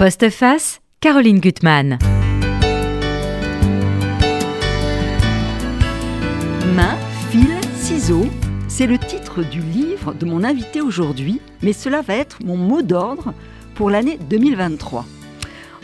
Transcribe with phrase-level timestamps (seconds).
[0.00, 1.98] Postface, Caroline Gutmann.
[6.76, 6.96] Main,
[7.32, 8.28] fil, ciseaux,
[8.68, 12.82] c'est le titre du livre de mon invité aujourd'hui, mais cela va être mon mot
[12.82, 13.34] d'ordre
[13.74, 15.04] pour l'année 2023.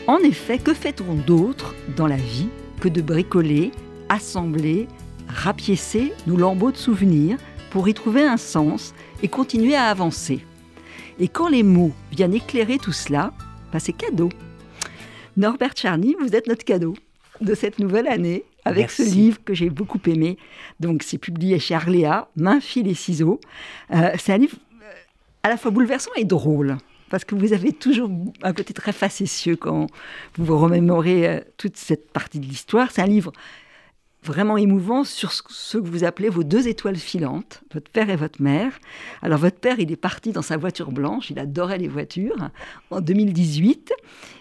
[0.07, 2.47] En effet, que fait-on d'autre dans la vie
[2.79, 3.73] que de bricoler,
[4.07, 4.87] assembler,
[5.27, 7.37] rapiécer nos lambeaux de souvenirs
[7.69, 10.39] pour y trouver un sens et continuer à avancer?
[11.19, 13.33] Et quand les mots viennent éclairer tout cela,
[13.79, 14.29] c'est cadeau.
[15.37, 16.95] Norbert Charny, vous êtes notre cadeau
[17.41, 20.37] de cette nouvelle année avec ce livre que j'ai beaucoup aimé.
[20.79, 23.39] Donc, c'est publié chez Arléa, Main, fil et ciseaux.
[23.93, 24.85] Euh, c'est un livre euh,
[25.43, 26.77] à la fois bouleversant et drôle.
[27.09, 28.09] Parce que vous avez toujours
[28.41, 29.87] un côté très facétieux quand
[30.37, 32.89] vous vous remémorez euh, toute cette partie de l'histoire.
[32.91, 33.31] C'est un livre
[34.25, 38.41] vraiment émouvant sur ce que vous appelez vos deux étoiles filantes, votre père et votre
[38.41, 38.79] mère.
[39.21, 42.49] Alors votre père, il est parti dans sa voiture blanche, il adorait les voitures,
[42.91, 43.93] en 2018,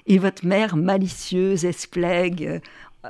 [0.06, 2.60] et votre mère, malicieuse, esplègue,
[3.04, 3.08] euh,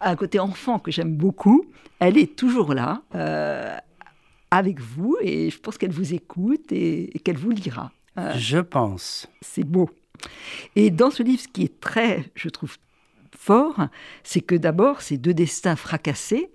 [0.00, 1.64] un côté enfant que j'aime beaucoup,
[1.98, 3.76] elle est toujours là, euh,
[4.50, 7.92] avec vous, et je pense qu'elle vous écoute et, qu'elle vous lira.
[8.18, 9.26] Euh, je pense.
[9.40, 9.90] C'est beau.
[10.76, 12.76] Et dans ce livre, ce qui est très, je trouve,
[14.22, 16.50] c'est que d'abord, ces deux destins fracassés,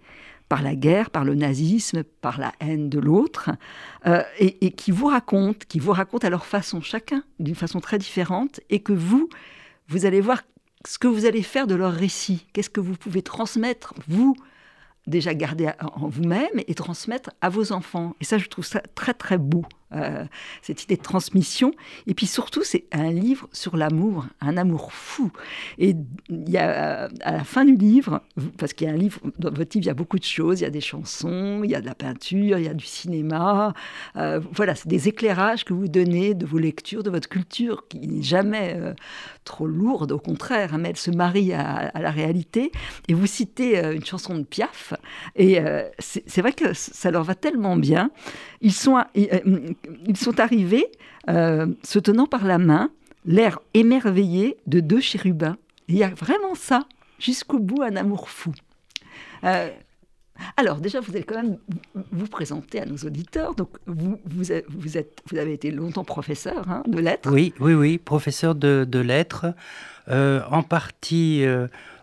[0.50, 3.52] par la guerre, par le nazisme, par la haine de l'autre,
[4.08, 8.00] euh, et, qui vous racontent, qui vous racontent à leur façon, chacun d'une façon très
[8.00, 9.30] différente, et que vous,
[9.88, 10.42] vous allez voir
[10.88, 14.36] ce que vous allez faire de leur récit, qu'est-ce que vous pouvez transmettre, vous,
[15.06, 18.16] déjà garder en vous-même et transmettre à vos enfants.
[18.20, 19.66] Et ça, je trouve ça très très beau.
[19.96, 20.26] Euh,
[20.62, 21.72] cette idée de transmission.
[22.06, 25.32] Et puis surtout, c'est un livre sur l'amour, un amour fou.
[25.80, 25.96] Et
[26.30, 28.22] il y a à la fin du livre,
[28.58, 30.60] parce qu'il y a un livre, dans votre livre, il y a beaucoup de choses.
[30.60, 32.86] Il y a des chansons, il y a de la peinture, il y a du
[32.86, 33.74] cinéma.
[34.16, 38.08] Euh, voilà, c'est des éclairages que vous donnez de vos lectures, de votre culture, qui
[38.08, 38.94] n'est jamais euh,
[39.44, 42.72] trop lourde, au contraire, hein, mais elle se marie à, la réalité.
[43.08, 44.94] Et vous citez une chanson de Piaf,
[45.36, 45.60] et
[45.98, 48.12] c'est vrai que ça leur va tellement bien.
[48.62, 50.88] Ils sont ils sont arrivés
[51.30, 52.90] euh, se tenant par la main,
[53.26, 55.58] l'air émerveillé de deux chérubins.
[55.88, 56.86] Il y a vraiment ça,
[57.20, 58.52] jusqu'au bout, un amour fou.
[59.44, 59.70] Euh,
[60.56, 61.58] alors, déjà, vous allez quand même
[62.12, 63.56] vous présenter à nos auditeurs.
[63.56, 64.66] Donc, vous, vous, êtes,
[65.30, 67.30] vous avez été longtemps professeur hein, de lettres.
[67.32, 69.54] Oui, oui, oui, professeur de, lettres,
[70.08, 71.44] euh, en partie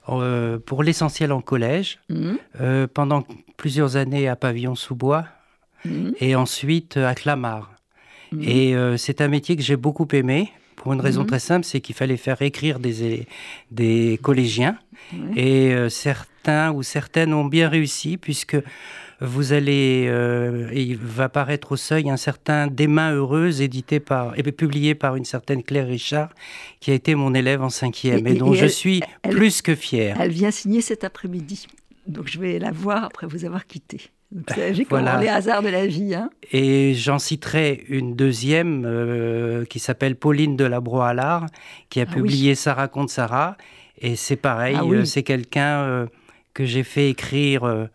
[0.04, 2.86] pour l'essentiel en collège, mmh.
[2.92, 3.24] pendant
[3.56, 5.24] plusieurs années à Pavillon-sous-Bois,
[5.86, 6.14] Mhm.
[6.20, 7.72] et ensuite à Clamart.
[8.32, 8.42] Mhm.
[8.42, 11.26] Et euh, c'est un métier que j'ai beaucoup aimé, pour une raison mhm.
[11.26, 13.26] très simple, c'est qu'il fallait faire écrire des,
[13.70, 14.78] des collégiens.
[15.34, 18.56] Et euh, certains ou certaines ont bien réussi, puisque
[19.20, 24.38] vous allez, euh, il va paraître au seuil un certain Des mains heureuses, édité par,
[24.38, 26.30] et publié par une certaine Claire Richard,
[26.80, 30.16] qui a été mon élève en cinquième, et, dont je suis plus que fier.
[30.20, 31.66] Elle vient signer cet après-midi,
[32.06, 34.10] donc je vais la voir après vous avoir quitté.
[34.54, 35.20] J'ai voilà.
[35.20, 36.14] les hasards de la vie.
[36.14, 36.30] Hein.
[36.52, 41.46] Et j'en citerai une deuxième euh, qui s'appelle Pauline de la Broye-Allard,
[41.90, 43.56] qui a ah publié Ça raconte Sarah.
[43.98, 46.06] Et c'est pareil, ah euh, c'est quelqu'un euh,
[46.54, 47.88] que j'ai fait écrire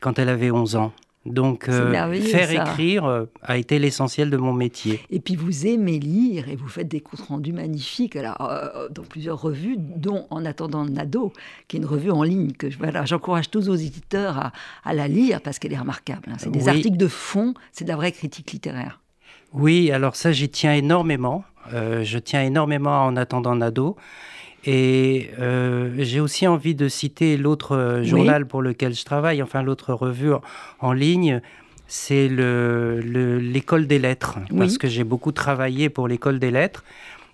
[0.00, 0.92] quand elle avait 11 ans.
[1.26, 5.00] Donc, euh, faire écrire euh, a été l'essentiel de mon métier.
[5.10, 9.02] Et puis, vous aimez lire et vous faites des comptes rendus magnifiques alors, euh, dans
[9.02, 11.32] plusieurs revues, dont En attendant Nado,
[11.68, 12.68] qui est une revue en ligne que
[13.04, 14.52] j'encourage tous aux éditeurs
[14.84, 16.28] à, la lire parce qu'elle est remarquable.
[16.28, 16.36] Hein.
[16.38, 19.00] C'est des articles de fond, c'est de la vraie critique littéraire.
[19.52, 21.44] Oui, alors ça, j'y tiens énormément.
[21.72, 23.96] je tiens énormément à En attendant Nado.
[24.66, 29.62] Et euh, j'ai aussi envie de citer l'autre euh, journal pour lequel je travaille, enfin
[29.62, 30.32] l'autre revue
[30.80, 31.40] en ligne,
[31.86, 36.84] c'est l'école le, des lettres, parce que j'ai beaucoup travaillé pour l'école des lettres.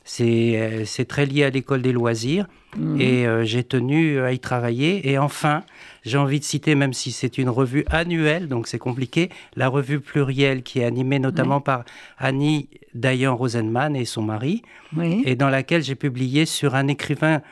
[0.04, 2.46] C'est euh, très lié à l'école des loisirs.
[2.76, 3.00] Mhm.
[3.00, 5.08] Et euh, j'ai tenu à y travailler.
[5.10, 5.62] Et enfin,
[6.04, 10.00] j'ai envie de citer, même si c'est une revue annuelle, donc c'est compliqué, la revue
[10.00, 11.84] plurielle qui est animée notamment par
[12.18, 14.62] Annie Dayan Rosenman et son mari,
[15.00, 17.42] et dans laquelle j'ai publié sur un écrivain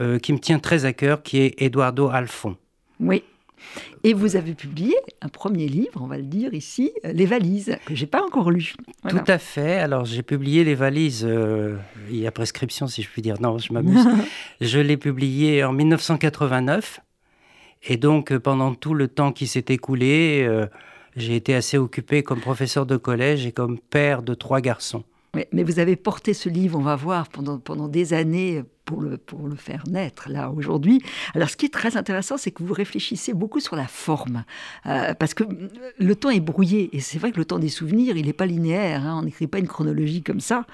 [0.00, 2.56] euh, qui me tient très à cœur, qui est Eduardo Alfon.
[2.98, 3.22] Oui.
[4.04, 7.76] Et vous avez publié un premier livre, on va le dire ici, euh, Les Valises,
[7.84, 8.74] que j'ai pas encore lu.
[9.08, 9.78] Tout à fait.
[9.78, 11.76] Alors j'ai publié Les Valises, euh,
[12.10, 13.40] il y a prescription si je puis dire.
[13.40, 14.04] Non, je m'amuse.
[14.60, 17.00] je l'ai publié en 1989.
[17.84, 20.48] Et donc pendant tout le temps qui s'est écoulé,
[21.16, 25.04] j'ai été assez occupé comme professeur de collège et comme père de trois garçons.
[25.34, 29.16] Mais vous avez porté ce livre, on va voir, pendant, pendant des années pour le,
[29.16, 31.00] pour le faire naître, là, aujourd'hui.
[31.34, 34.44] Alors, ce qui est très intéressant, c'est que vous réfléchissez beaucoup sur la forme,
[34.86, 35.44] euh, parce que
[35.98, 38.46] le temps est brouillé, et c'est vrai que le temps des souvenirs, il n'est pas
[38.46, 40.66] linéaire, hein, on n'écrit pas une chronologie comme ça,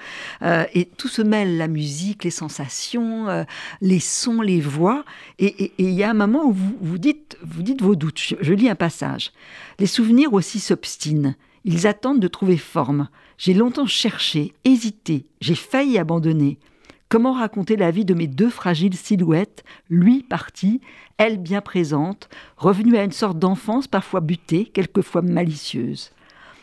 [0.43, 3.45] euh, et tout se mêle, la musique, les sensations, euh,
[3.81, 5.05] les sons, les voix,
[5.39, 8.19] et il y a un moment où vous, vous, dites, vous dites vos doutes.
[8.19, 9.33] je lis un passage.
[9.79, 11.35] Les souvenirs aussi s'obstinent,
[11.69, 13.11] ils attendent de trouver forme.
[13.37, 16.59] J'ai longtemps cherché, hésité, j'ai failli abandonner.
[17.11, 20.81] Comment raconter la vie de mes deux fragiles silhouettes, lui parti,
[21.19, 26.11] elle bien présente, revenue à une sorte d'enfance parfois butée, quelquefois malicieuse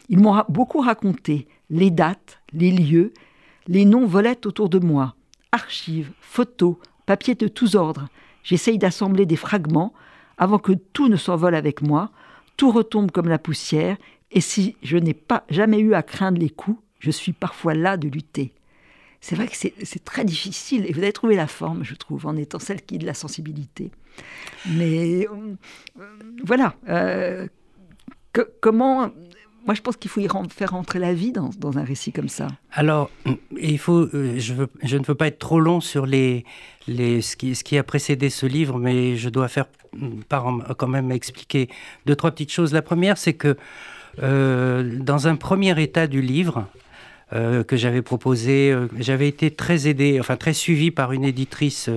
[0.09, 3.13] Ils m'ont beaucoup raconté les dates, les lieux,
[3.67, 5.13] les noms volaient autour de moi.
[5.51, 8.07] Archives, photos, papiers de tous ordres.
[8.41, 9.93] J'essaye d'assembler des fragments
[10.39, 12.09] avant que tout ne s'envole avec moi,
[12.57, 13.97] tout retombe comme la poussière
[14.35, 17.97] et si je n'ai pas jamais eu à craindre les coups, je suis parfois là
[17.97, 18.53] de lutter.
[19.21, 22.35] C'est vrai que c'est très difficile et vous avez trouvé la forme, je trouve, en
[22.35, 23.89] étant celle qui est de la sensibilité.
[24.67, 25.55] Mais euh,
[26.43, 27.47] voilà, euh,
[28.61, 29.09] comment
[29.65, 32.47] moi, je pense qu'il faut faire rentrer la vie dans, un récit comme ça.
[32.71, 33.09] Alors,
[33.59, 38.29] il faut, euh, je, ne veux pas être trop long sur ce, qui, a précédé
[38.29, 39.65] ce livre, mais je dois faire
[40.29, 40.45] par,
[40.77, 41.67] quand même expliquer
[42.05, 42.73] deux, trois petites choses.
[42.73, 43.57] La première, c'est que
[44.21, 46.67] dans un premier état du livre,
[47.33, 48.71] euh, que j'avais proposé.
[48.71, 51.89] Euh, j'avais été très aidé, enfin très suivi par une éditrice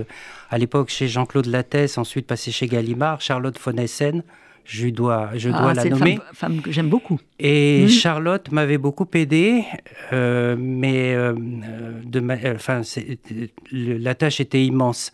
[0.51, 4.23] à l'époque chez Jean-Claude Lattès, ensuite passé chez Gallimard, Charlotte von Essen,
[4.69, 6.17] je dois, je dois ah, la nommer.
[6.17, 7.19] Femme, femme que j'aime beaucoup.
[7.39, 7.89] Et mhm.
[7.89, 9.65] Charlotte m'avait beaucoup aidé,
[10.13, 11.33] euh, mais euh,
[12.05, 12.23] de
[12.55, 12.83] enfin,
[13.73, 15.11] la tâche était immense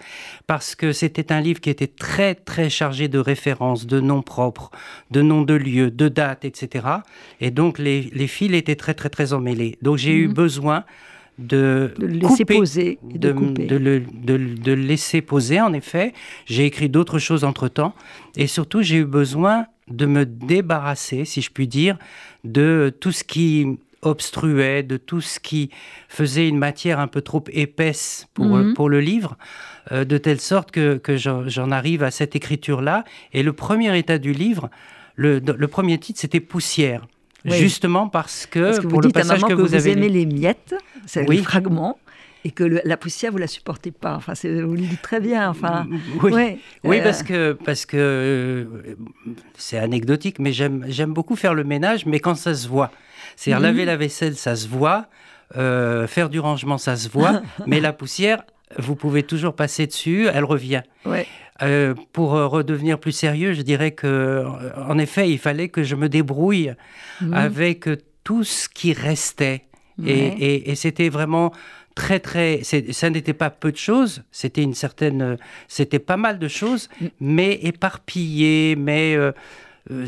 [0.48, 4.72] parce que c'était un livre qui était très très chargé de références, de noms propres,
[5.12, 6.86] de noms de lieux, de dates, etc.
[7.40, 9.78] Et donc les, les fils étaient très très très emmêlés.
[9.82, 10.34] Donc j'ai eu mhm.
[10.34, 10.84] besoin
[11.38, 16.12] de, laisser poser, de, de, le, de, laisser poser, en effet.
[16.46, 17.94] J'ai écrit d'autres choses entre-temps.
[18.36, 21.98] Et surtout, j'ai eu besoin de me débarrasser, si je puis dire,
[22.44, 25.70] de tout ce qui obstruait, de tout ce qui
[26.08, 28.74] faisait une matière un peu trop épaisse pour, mhm.
[28.74, 29.36] pour le livre,
[29.92, 33.04] euh, de telle sorte que, que j'en arrive à cette écriture-là.
[33.32, 34.70] Et le premier état du livre,
[35.16, 37.06] le, le premier titre, c'était Poussière.
[37.44, 40.74] Justement parce que, pour le passage que, vous, avez aimez les miettes,
[41.06, 41.98] c'est les fragments
[42.44, 44.14] et que la poussière vous la supportez pas.
[44.14, 45.48] Enfin, vous le dites très bien.
[45.48, 45.86] Enfin,
[46.22, 48.64] oui, oui euh, parce que parce que euh,
[49.56, 52.90] c'est anecdotique, mais j'aime j'aime beaucoup faire le ménage, mais quand ça se voit,
[53.36, 53.66] c'est-à-dire mhm.
[53.66, 55.06] laver la vaisselle, ça se voit,
[55.56, 58.42] euh, faire du rangement, ça se voit, mais la poussière,
[58.78, 60.82] vous pouvez toujours passer dessus, elle revient.
[61.04, 61.26] Ouais.
[61.62, 64.44] Euh, pour euh, redevenir plus sérieux, je dirais que, euh,
[64.88, 66.74] en effet, il fallait que je me débrouille
[67.20, 67.32] mhm.
[67.32, 67.88] avec
[68.24, 69.64] tout ce qui restait.
[70.04, 71.52] Et, c'était vraiment
[71.94, 75.36] très très ça n'était pas peu de choses c'était une certaine
[75.68, 77.06] c'était pas mal de choses mm.
[77.20, 79.16] mais éparpillées mais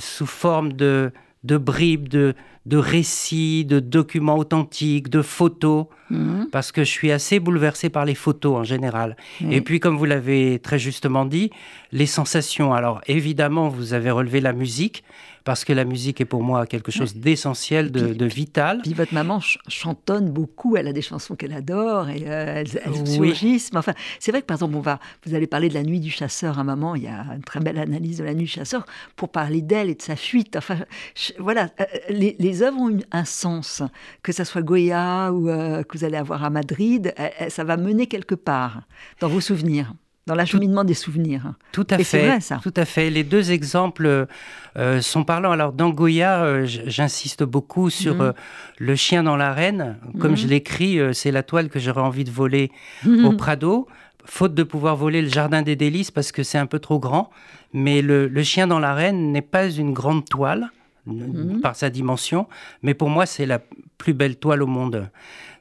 [0.00, 1.12] sous forme de
[1.44, 2.34] de bribes de
[2.66, 6.48] de récits, de documents authentiques, de photos, mhm.
[6.50, 9.16] parce que je suis assez bouleversé par les photos en général.
[9.48, 11.50] Et puis, comme vous l'avez très justement dit,
[11.92, 12.74] les sensations.
[12.74, 15.04] Alors, évidemment, vous avez relevé la musique,
[15.46, 18.80] parce que la musique est pour moi quelque chose d'essentiel, de, vital.
[18.82, 19.38] Puis votre maman
[19.68, 23.70] chantonne beaucoup, elle a des chansons qu'elle adore et euh, elles, surgissent.
[23.72, 26.10] enfin, c'est vrai que par exemple, on va, vous allez parler de la nuit du
[26.10, 28.84] chasseur à maman, il y a une très belle analyse de la nuit du chasseur
[29.14, 30.56] pour parler d'elle et de sa fuite.
[30.56, 30.78] Enfin,
[31.38, 33.84] voilà, euh, les, les, œuvres ont un sens,
[34.24, 37.14] que ça soit Goya ou euh, que vous allez avoir à Madrid,
[37.48, 38.82] ça va mener quelque part
[39.20, 39.94] dans vos souvenirs
[40.26, 41.54] dans l'acheminement des souvenirs.
[41.70, 42.26] Tout à fait.
[42.26, 42.58] Vrai, ça.
[42.62, 43.10] Tout à fait.
[43.10, 44.26] Les deux exemples
[44.76, 45.52] euh, sont parlants.
[45.52, 48.20] Alors dans Goya, euh, j'insiste beaucoup sur mhm.
[48.20, 48.32] euh,
[48.78, 49.96] le chien dans l'arène.
[50.18, 50.36] Comme mhm.
[50.36, 52.72] je l'écris, c'est la toile que j'aurais envie de voler
[53.04, 53.24] mhm.
[53.24, 53.86] au Prado.
[54.24, 57.30] Faute de pouvoir voler le jardin des délices parce que c'est un peu trop grand.
[57.72, 60.70] Mais le, le chien dans l'arène n'est pas une grande toile
[61.62, 62.48] par sa dimension,
[62.82, 63.60] mais pour moi c'est la
[63.96, 65.08] plus belle toile au monde.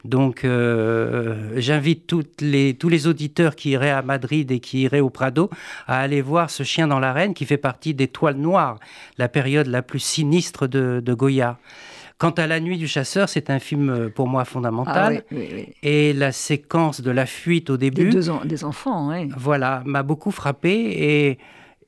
[0.05, 5.09] Donc, euh, j'invite les, tous les auditeurs qui iraient à Madrid et qui iraient au
[5.09, 5.49] Prado
[5.87, 8.79] à aller voir ce chien dans l'arène qui fait partie des Toiles Noires,
[9.17, 11.57] la période la plus sinistre de, Goya.
[12.17, 15.23] Quant à La Nuit du Chasseur, c'est un film euh, pour moi fondamental.
[15.31, 15.35] Ah
[15.83, 18.09] et la séquence de la fuite au début.
[18.09, 19.29] Des, deux des enfants, oui.
[19.35, 20.71] Voilà, m'a beaucoup frappé.
[20.71, 21.37] Et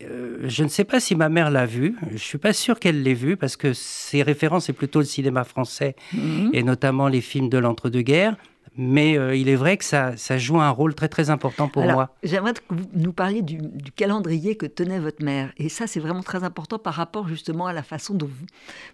[0.03, 1.95] euh, je ne sais pas si ma mère l'a vu.
[2.11, 5.43] Je suis pas sûr qu'elle l'ait vu parce que ses références c'est plutôt le cinéma
[5.43, 6.51] français mhm.
[6.53, 8.35] et notamment les films de l'entre-deux-guerres.
[8.77, 11.83] mais euh, il est vrai que ça, ça, joue un rôle très très important pour
[11.83, 12.15] moi.
[12.21, 13.57] J'aimerais que vous nous parliez du,
[13.95, 15.51] calendrier que tenait votre mère.
[15.57, 18.45] Et ça, c'est vraiment très important par rapport justement à la façon dont vous,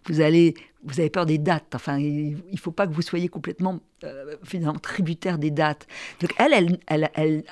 [0.05, 0.53] vous allez...
[0.85, 1.75] Vous avez peur des dates.
[1.75, 5.87] Enfin, il ne faut pas que vous soyez complètement, euh, finalement, tributaire des dates.
[6.19, 7.43] Donc, elle, elle, elle, elle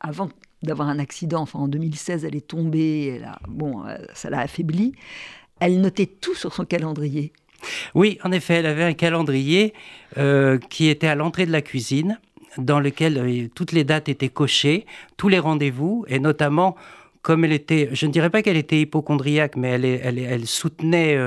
[0.00, 0.28] avant
[0.62, 4.92] d'avoir un accident, enfin, en 2016, elle est tombée, bon, euh, ça l'a affaiblie.
[5.60, 7.32] Elle notait tout sur son calendrier.
[7.94, 9.74] Oui, en effet, elle avait un calendrier
[10.16, 12.18] euh, qui était à l'entrée de la cuisine,
[12.56, 14.86] dans lequel euh, toutes les dates étaient cochées,
[15.16, 16.76] tous les rendez-vous, et notamment,
[17.22, 21.18] comme elle était, je ne dirais pas qu'elle était hypochondriaque, mais elle, soutenait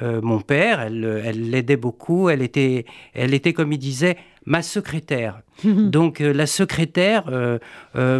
[0.00, 5.40] mon père, elle l'aidait beaucoup, elle était, elle était, comme il disait, ma secrétaire.
[5.64, 7.24] Donc la secrétaire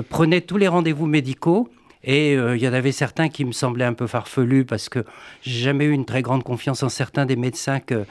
[0.09, 1.71] prenait tous les rendez-vous médicaux
[2.07, 5.05] et euh, il y en avait certains qui me semblaient un peu farfelus parce que
[5.43, 8.07] j'ai jamais eu une très grande confiance en certains des médecins que,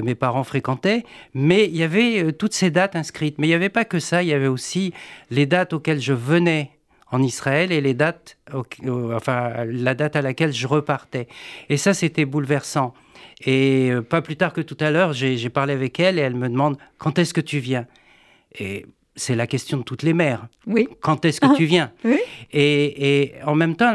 [0.00, 1.04] mes parents fréquentaient.
[1.32, 3.38] Mais il y avait euh, toutes ces dates inscrites.
[3.38, 4.92] Mais il n'y avait pas que ça, il y avait aussi
[5.30, 6.70] les dates auxquelles je venais
[7.10, 8.38] en Israël et les dates,
[8.88, 11.28] enfin, la date à laquelle je repartais.
[11.68, 12.94] Et ça, c'était bouleversant.
[13.44, 16.36] Et euh, pas plus tard que tout à l'heure, j'ai parlé avec elle et elle
[16.36, 17.86] me demande quand est-ce que tu viens?
[18.58, 20.46] Et c'est la question de toutes les mères.
[20.66, 20.88] Oui.
[21.00, 21.90] Quand est-ce que tu viens?
[22.04, 22.18] Oui.
[22.52, 23.92] et, en même temps,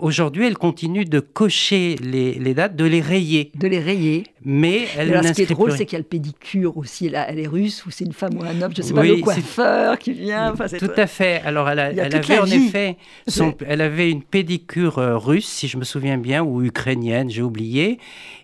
[0.00, 3.52] aujourd'hui, elle continue de cocher les, dates, de les rayer.
[3.54, 4.24] De les rayer.
[4.44, 7.06] Mais elle Alors, ce qui est drôle, c'est qu'il y a le pédicure aussi.
[7.06, 9.04] Elle, elle est russe ou c'est une femme ou un homme, je ne sais pas,
[9.04, 10.54] le coiffeur qui vient.
[10.78, 11.42] Tout à fait.
[11.44, 12.96] Alors, elle, avait en effet,
[13.66, 17.98] elle avait une pédicure euh, russe, si je me souviens bien, ou ukrainienne, j'ai oublié.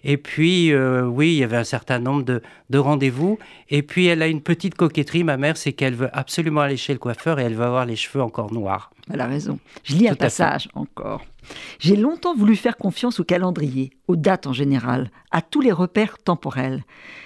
[0.08, 3.40] Et puis, euh, oui, il y avait un certain nombre de, de rendez-vous.
[3.70, 6.92] Et puis, elle a une petite coquetterie, ma mère, c'est qu'elle veut absolument aller chez
[6.92, 8.92] le coiffeur et elle va avoir les cheveux encore noirs.
[9.12, 9.58] Elle a raison.
[9.82, 11.24] Je lis un passage encore.
[11.80, 16.18] J'ai longtemps voulu faire confiance au calendrier, aux dates en général, à tous les repères
[16.18, 16.84] temporels.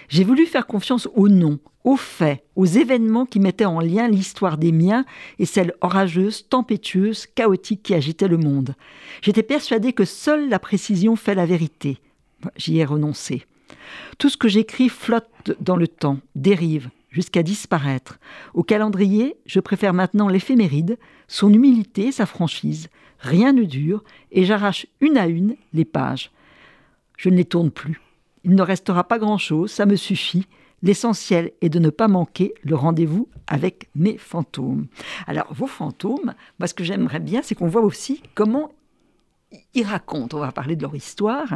[0.09, 4.57] J'ai voulu faire confiance aux noms, aux faits, aux événements qui mettaient en lien l'histoire
[4.57, 5.05] des miens
[5.39, 8.75] et celle orageuse, tempétueuse, chaotique qui agitait le monde.
[9.21, 11.99] J'étais persuadée que seule la précision fait la vérité.
[12.57, 13.47] J'y ai renoncé.
[14.19, 18.19] Tout ce que j'écris flotte dans le temps, dérive, jusqu'à disparaître.
[18.55, 22.89] Au calendrier, je préfère maintenant l'éphéméride, son humilité, sa franchise.
[23.19, 26.31] Rien ne dure, et j'arrache une à une les pages.
[27.17, 28.01] Je ne les tourne plus.
[28.45, 30.47] Il ne restera pas grand-chose, ça me suffit.
[30.83, 34.87] L'essentiel est de ne pas manquer le rendez-vous avec mes fantômes.
[35.27, 38.73] Alors, vos fantômes, moi, ce que j'aimerais bien, c'est qu'on voit aussi comment
[39.75, 40.37] ils racontent.
[40.37, 41.55] On va parler de leur histoire.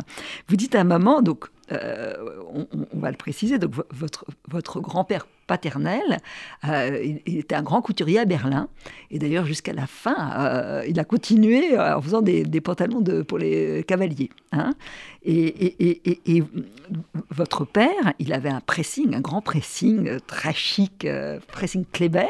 [0.49, 2.15] Vous dites à moment, donc, euh,
[2.53, 6.19] on, va le préciser, donc votre, votre grand-père paternel,
[6.69, 8.69] euh, il, était un grand couturier à Berlin,
[9.11, 13.39] et d'ailleurs jusqu'à la fin, euh, il a continué en faisant des, pantalons de, pour
[13.39, 14.31] les cavaliers.
[14.53, 14.73] Hein.
[15.25, 16.43] Et,
[17.31, 21.07] votre père, il avait un pressing, un grand pressing très chic,
[21.49, 22.27] pressing Kleber.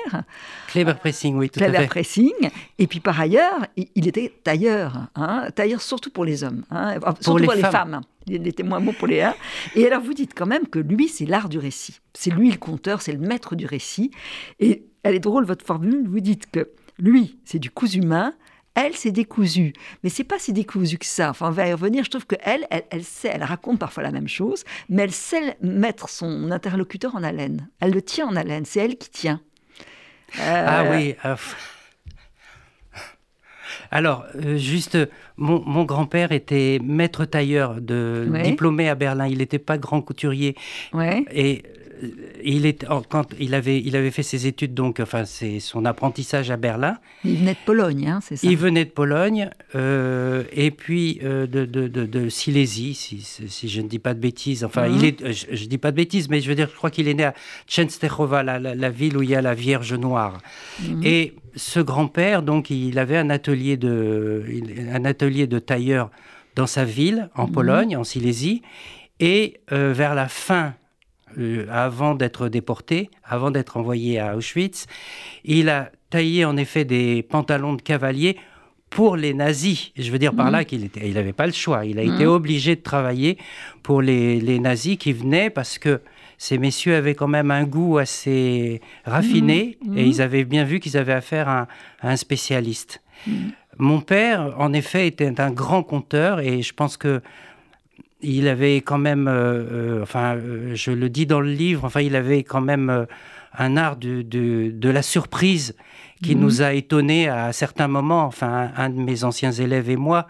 [0.68, 1.86] Kleber pressing, oui, tout Kleber à fait.
[1.86, 2.32] pressing.
[2.78, 7.44] Et puis par ailleurs, il, était tailleur, hein, tailleur surtout pour les hommes, hein, surtout
[7.44, 9.34] pour les femmes était moins bon pour les uns.
[9.74, 12.00] Et alors vous dites quand même que lui, c'est l'art du récit.
[12.14, 14.10] C'est lui le conteur, c'est le maître du récit.
[14.60, 18.34] Et elle est drôle, votre formule, vous dites que lui, c'est du cousu humain,
[18.74, 19.72] elle, c'est décousu.
[20.02, 21.30] Mais c'est pas si décousu que ça.
[21.30, 22.04] Enfin, on va y revenir.
[22.04, 25.56] Je trouve qu'elle, elle, elle sait, elle raconte parfois la même chose, mais elle sait
[25.62, 27.68] mettre son interlocuteur en haleine.
[27.80, 28.64] Elle le tient en haleine.
[28.64, 29.40] C'est elle qui tient.
[30.40, 31.14] Ah euh, oui.
[31.24, 31.36] Euh,
[33.94, 34.98] alors, euh, juste,
[35.36, 39.28] mon, grand-père était maître tailleur, de, diplômé à Berlin.
[39.28, 40.56] Il n'était pas grand couturier.
[41.32, 41.62] Et
[42.42, 46.50] il, est, quand il, avait, il avait fait ses études, donc, enfin, c'est son apprentissage
[46.50, 46.98] à Berlin.
[47.24, 51.46] Il venait de Pologne, hein, c'est ça Il venait de Pologne, euh, et puis de,
[51.46, 54.64] de, Silésie, si, je ne dis pas de bêtises.
[54.64, 55.04] Enfin, il mhm.
[55.04, 57.14] est, je ne dis pas de bêtises, mais je veux dire, je crois qu'il est
[57.14, 57.34] né à
[57.66, 60.38] Częstochowa, la, ville où il y a la Vierge Noire.
[60.82, 61.02] Mhm.
[61.04, 64.44] Et ce grand-père, donc, il avait un atelier de,
[64.92, 66.10] un atelier de tailleur
[66.56, 67.52] dans sa ville, en mhm.
[67.52, 68.62] Pologne, en Silésie,
[69.20, 70.70] et euh, vers la fin, euh,
[71.70, 74.86] avant d'être déporté, avant d'être envoyé à Auschwitz,
[75.44, 78.36] il a taillé en effet des pantalons de cavalier
[78.90, 79.90] pour les nazis.
[79.96, 80.64] Je veux dire par là mhm.
[80.64, 81.84] qu'il était, il n'avait pas le choix.
[81.84, 82.30] Il a été mhm.
[82.30, 83.38] obligé de travailler
[83.82, 86.00] pour les, les nazis qui venaient parce que
[86.38, 89.98] ces messieurs avaient quand même un goût assez raffiné mmh, mmh.
[89.98, 91.68] et ils avaient bien vu qu'ils avaient affaire à,
[92.02, 93.00] un spécialiste.
[93.78, 97.22] Mon père, en effet, était un grand conteur et je pense que
[98.24, 99.32] il avait quand même, euh,
[99.70, 103.06] euh, enfin, euh, je le dis dans le livre, enfin, il avait quand même
[103.56, 105.76] un art de, de, la surprise
[106.22, 108.24] qui nous a étonnés à certains moments.
[108.24, 110.26] Enfin, un, de mes anciens élèves et moi,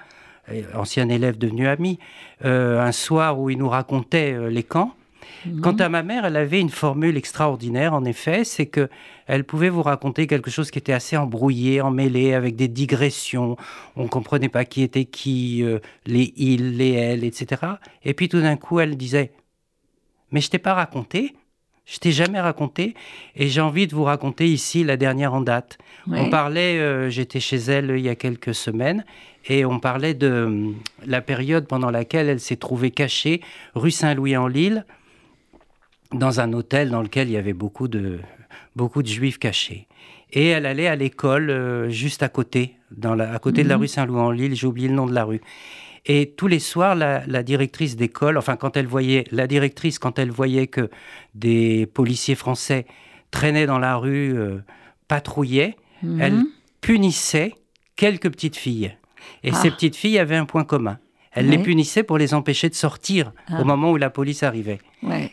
[0.75, 1.99] ancien élève devenu ami,
[2.43, 4.95] un soir où il nous racontait les camps,
[5.47, 5.61] Mhm.
[5.61, 8.89] Quant à ma mère, elle avait une formule extraordinaire, en effet, c'est que
[9.27, 13.57] elle pouvait vous raconter quelque chose qui était assez embrouillé, emmêlé, avec des digressions.
[13.97, 17.63] On ne comprenait pas qui était qui, euh, les ils, les elles, etc.
[18.05, 19.33] Et puis tout d'un coup, elle disait
[20.31, 21.35] Mais je t'ai pas raconté
[21.87, 22.95] je t'ai jamais raconté
[23.37, 25.79] et j'ai envie de vous raconter ici la dernière en date.
[26.11, 29.05] On parlait, euh, j'étais chez elle il y a quelques semaines
[29.47, 30.71] et on parlait de euh,
[31.07, 33.43] la période pendant laquelle elle s'est trouvée cachée
[33.75, 34.87] rue Saint-Louis en Lille
[36.15, 38.21] dans un hôtel dans lequel il y avait beaucoup de,
[38.77, 39.89] beaucoup de juifs cachés.
[40.33, 43.77] Et elle allait à l'école euh, juste à côté, dans la, à côté de la
[43.77, 43.81] mhm.
[43.83, 45.41] rue Saint-Louis en Lille, j'ai oublié le nom de la rue.
[46.07, 50.31] Et tous les soirs, la, directrice d'école, enfin quand elle voyait, la directrice, quand elle
[50.31, 50.91] voyait que
[51.35, 52.87] des policiers français
[53.31, 54.59] traînaient dans la rue, euh,
[55.09, 56.21] patrouillaient, mhm.
[56.21, 56.43] elle
[56.81, 57.55] punissait
[57.97, 58.97] quelques petites filles.
[59.43, 59.71] Et ces ah.
[59.71, 60.99] petites filles avaient un point commun.
[61.35, 63.65] Elle les punissait pour les empêcher de sortir au ah.
[63.65, 64.79] moment où la police arrivait.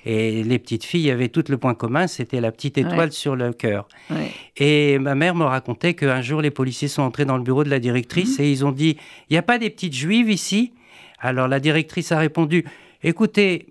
[0.05, 3.53] Et les petites filles avaient tout le point commun, c'était la petite étoile sur le
[3.53, 3.87] cœur.
[4.57, 7.69] Et ma mère me racontait qu'un jour, les policiers sont entrés dans le bureau de
[7.69, 8.45] la directrice mhm.
[8.45, 8.97] et ils ont dit,
[9.29, 10.73] il n'y a pas des petites juives ici?
[11.19, 12.65] Alors la directrice a répondu,
[13.03, 13.67] écoutez,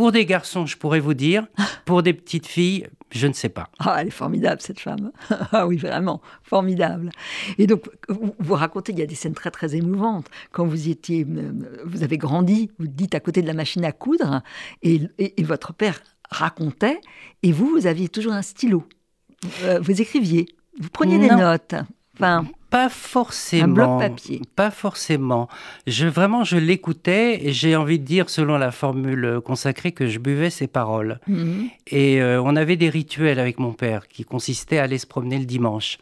[0.00, 1.46] pour des garçons, je pourrais vous dire.
[1.84, 3.68] Pour des petites filles, je ne sais pas.
[3.80, 5.12] Ah, elle est formidable, cette femme.
[5.52, 7.10] ah oui, vraiment, formidable.
[7.58, 10.26] Et donc, vous, racontez, il y a des scènes très, très émouvantes.
[10.52, 11.52] Quand vous étiez, euh,
[11.84, 14.40] vous avez grandi, vous dites à côté de la machine à coudre,
[14.82, 15.02] et,
[15.40, 16.98] votre père racontait,
[17.42, 18.84] et vous, vous aviez toujours un stylo.
[19.64, 20.46] Euh, vous écriviez,
[20.80, 21.74] vous preniez des notes.
[22.14, 23.64] Enfin, pas forcément.
[23.64, 24.40] Un bloc papier.
[24.54, 25.48] Pas forcément.
[25.86, 30.18] Je vraiment je l'écoutais et j'ai envie de dire selon la formule consacrée que je
[30.18, 31.18] buvais ses paroles.
[31.26, 31.68] Mhm.
[31.88, 35.38] Et euh, on avait des rituels avec mon père qui consistaient à aller se promener
[35.38, 35.98] le dimanche.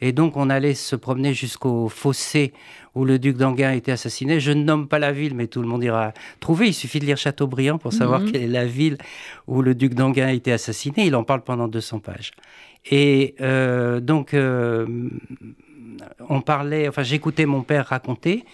[0.00, 2.52] Et donc on allait se promener jusqu'au fossé
[2.94, 4.40] où le duc d'Anguin a été assassiné.
[4.40, 6.68] Je ne nomme pas la ville, mais tout le monde ira trouver.
[6.68, 8.32] Il suffit de lire Chateaubriand pour savoir mhm.
[8.32, 8.96] quelle est la ville
[9.46, 11.06] où le duc d'Anguin a été assassiné.
[11.06, 12.32] Il en parle pendant 200 pages.
[12.90, 14.86] Et euh, donc, euh,
[16.28, 18.44] on parlait, enfin j'écoutais mon père raconter.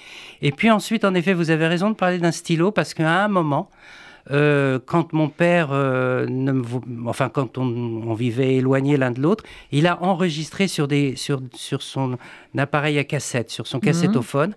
[0.41, 3.29] Et puis ensuite, en effet, vous avez raison de parler d'un stylo parce qu'à un
[3.29, 3.71] moment,
[4.31, 6.53] euh, quand mon père, euh, ne
[7.07, 11.83] enfin quand on, vivait éloigné l'un de l'autre, il a enregistré sur, des, sur, sur
[11.83, 12.19] son
[12.57, 14.55] appareil à cassette, sur son cassettophone.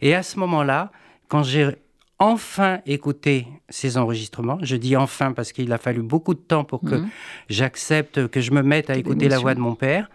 [0.00, 0.92] Et à ce moment-là,
[1.28, 1.74] quand j'ai
[2.18, 4.58] enfin écouté ces enregistrements.
[4.62, 7.08] Je dis enfin parce qu'il a fallu beaucoup de temps pour que mhm.
[7.48, 10.10] j'accepte que je me mette à écouter la voix de mon père.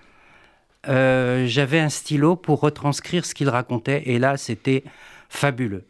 [0.87, 4.83] Euh, j'avais un stylo pour retranscrire ce qu'il racontait et là c'était
[5.29, 5.86] fabuleux.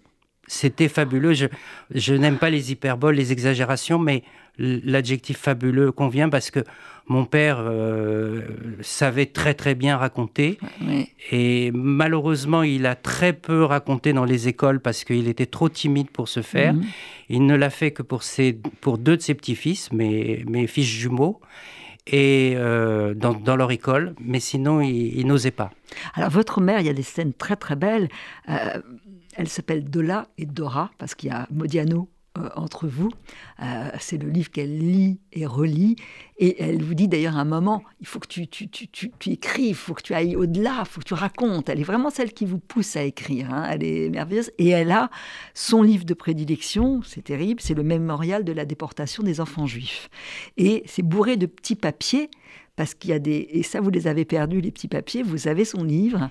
[0.47, 1.33] C'était fabuleux.
[1.33, 1.47] Je,
[1.95, 4.23] je n'aime pas les hyperboles, les exagérations, mais
[4.57, 6.59] l'adjectif fabuleux convient parce que
[7.07, 8.41] mon père euh,
[8.81, 10.57] savait très très bien raconter
[11.31, 16.09] et malheureusement il a très peu raconté dans les écoles parce qu'il était trop timide
[16.11, 16.73] pour se faire.
[16.73, 16.83] Mhm.
[17.29, 20.85] Il ne l'a fait que pour, ses, pour deux de ses petits-fils, mes, mes fils
[20.85, 21.41] jumeaux
[22.07, 25.71] et euh, dans, leur école, mais sinon, ils, n'osaient pas.
[26.15, 28.09] Alors, votre mère, il y a des scènes très très belles.
[28.49, 28.81] Euh,
[29.35, 33.11] elle s'appelle Dola et Dora, parce qu'il y a Modiano euh, entre vous.
[33.99, 35.95] c'est le livre qu'elle lit et relit.
[36.39, 39.75] Et elle vous dit d'ailleurs à un moment, il faut que tu, tu, écris, il
[39.75, 41.69] faut que tu ailles au-delà, il faut que tu racontes.
[41.69, 43.53] Elle est vraiment celle qui vous pousse à écrire.
[43.53, 43.67] Hein.
[43.71, 44.51] Elle est merveilleuse.
[44.57, 45.09] Et elle a
[45.53, 50.09] son livre de prédilection, c'est terrible, c'est le mémorial de la déportation des enfants juifs.
[50.57, 52.29] Et c'est bourré de petits papiers
[52.75, 55.47] parce qu'il y a des et ça vous les avez perdus les petits papiers vous
[55.47, 56.29] avez son livre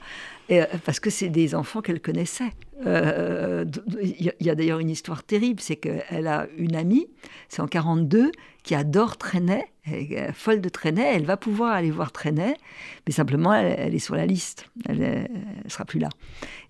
[0.50, 2.50] euh, parce que c'est des enfants qu'elle connaissait
[2.86, 3.64] euh,
[4.02, 7.06] il y a d'ailleurs une histoire terrible c'est qu'elle a une amie
[7.48, 12.12] c'est en 42 qui adore Trenet, est folle de Trenet, elle va pouvoir aller voir
[12.12, 12.54] Trenet,
[13.06, 15.28] mais simplement elle, est sur la liste, elle,
[15.64, 16.08] ne sera plus là.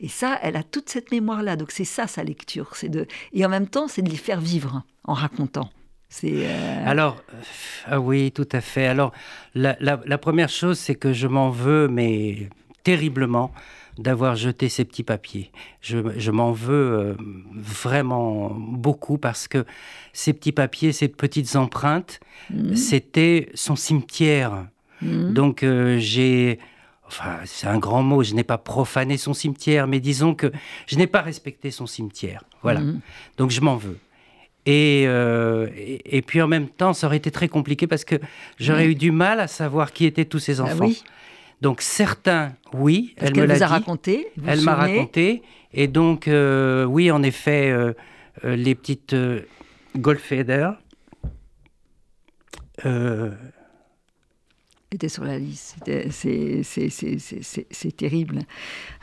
[0.00, 3.44] Et ça, elle a toute cette mémoire-là, donc c'est ça sa lecture, c'est de et
[3.44, 5.70] en même temps c'est de les faire vivre en racontant.
[6.24, 7.22] Euh, Alors,
[7.86, 8.86] ah oui, tout à fait.
[8.86, 9.12] Alors,
[9.54, 12.50] la première chose, c'est que je m'en veux, mais
[12.84, 13.52] terriblement,
[13.98, 15.50] d'avoir jeté ces petits papiers.
[15.80, 17.14] Je, m'en veux euh,
[17.54, 19.64] vraiment beaucoup parce que
[20.12, 22.74] ces petits papiers, ces petites empreintes, mmh.
[22.74, 24.66] c'était son cimetière.
[25.00, 25.32] Mmh.
[25.32, 26.58] Donc euh, j'ai...
[27.06, 30.50] Enfin, c'est un grand mot, je n'ai pas profané son cimetière, mais disons que
[30.86, 32.42] je n'ai pas respecté son cimetière.
[32.62, 32.80] Voilà.
[32.80, 33.00] Mmh.
[33.36, 33.98] Donc je m'en veux.
[34.68, 38.16] Euh, et, et, puis en même temps, ça aurait été très compliqué parce que
[38.58, 40.86] j'aurais eu du mal à savoir qui étaient tous ces bah enfants.
[40.86, 41.02] oui.
[41.62, 44.26] Donc certains, oui, elle me l'a raconté.
[44.44, 45.42] Elle m'a raconté.
[45.72, 47.92] Et donc, euh, oui, en effet, euh,
[48.44, 49.14] euh, les petites
[49.96, 50.70] Goldfeder.
[54.94, 55.76] était sur la liste.
[56.10, 58.40] C'est terrible.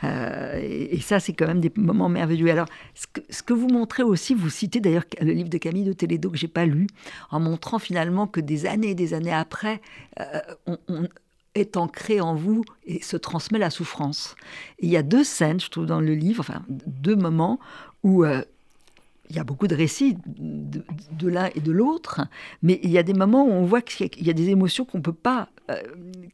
[0.04, 2.50] Euh, et, ça, c'est quand même des moments merveilleux.
[2.50, 5.84] Alors, ce que, ce que vous montrez aussi, vous citez d'ailleurs le livre de Camille
[5.84, 6.86] de Télédo que j'ai pas lu,
[7.30, 9.80] en montrant finalement que des années et des années après,
[10.20, 11.08] euh, on,
[11.54, 14.36] est ancré en vous et se transmet la souffrance.
[14.78, 17.58] il y a deux scènes, je trouve, dans le livre, enfin deux moments
[18.02, 18.42] où euh,
[19.30, 22.22] il y a beaucoup de récits de, l'un et de l'autre,
[22.62, 24.98] mais il y a des moments où on voit qu'il y a des émotions qu'on
[24.98, 25.76] ne peut pas, euh,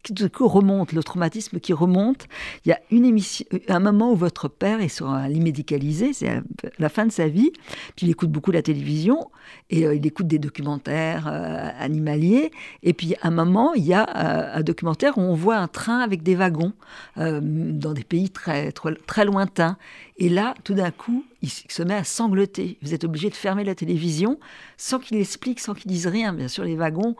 [0.03, 2.27] qui remontent, le traumatisme qui remonte.
[2.65, 6.15] Il y a une émission, un moment où votre père est sur un lit médicalisé,
[6.15, 6.41] c'est
[6.79, 7.53] la fin de sa vie,
[7.97, 9.31] puis il écoute beaucoup la télévision,
[9.69, 12.51] et euh, il écoute des documentaires euh, animaliers,
[12.83, 16.23] et puis un moment, il y a un documentaire où on voit un train avec
[16.23, 16.73] des wagons
[17.17, 19.77] dans des pays très, très, très lointains,
[20.19, 22.79] et là, tout d'un coup, il se met à sangloter.
[22.83, 24.39] Vous êtes obligé de fermer la télévision
[24.77, 27.17] sans qu'il explique, sans qu'il dise rien, bien sûr, les wagons.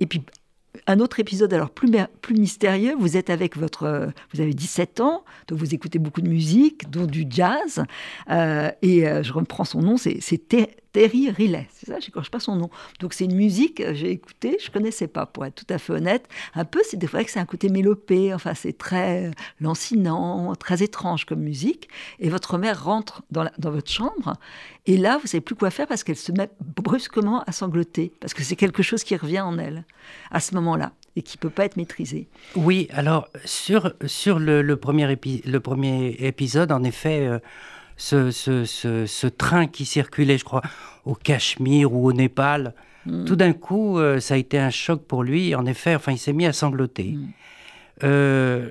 [0.00, 0.22] Et puis,
[0.86, 4.10] un autre épisode, alors plus, plus mystérieux, vous êtes avec votre...
[4.32, 7.84] Vous avez 17 ans, donc vous écoutez beaucoup de musique, dont du jazz.
[8.30, 10.20] Euh, et euh, je reprends son nom, c'est
[10.96, 12.70] Terry Riley, c'est ça, je n'écorche pas son nom.
[13.00, 15.92] Donc c'est une musique, euh, j'ai écouté, je connaissais pas, pour être tout à fait
[15.92, 16.26] honnête.
[16.54, 19.30] Un peu, c'est vrai que c'est un côté mélopé, enfin c'est très
[19.60, 21.90] lancinant, très étrange comme musique.
[22.18, 24.38] Et votre mère rentre dans, votre chambre,
[24.86, 28.32] et là, vous savez plus quoi faire parce qu'elle se met brusquement à sangloter, parce
[28.32, 29.84] que c'est quelque chose qui revient en elle
[30.30, 32.26] à ce moment-là et qui peut pas être maîtrisé.
[32.54, 37.38] Oui, alors sur, sur le, premier, le premier épisode, en effet, euh,
[37.96, 40.62] ce, ce, train qui circulait, je crois,
[41.04, 42.74] au Cachemire ou au Népal.
[43.06, 43.24] Hmm.
[43.24, 45.54] Tout d'un coup, euh, ça a été un choc pour lui.
[45.54, 47.12] En effet, enfin, il s'est mis à sangloter.
[47.12, 47.28] Hmm.
[48.04, 48.68] Euh,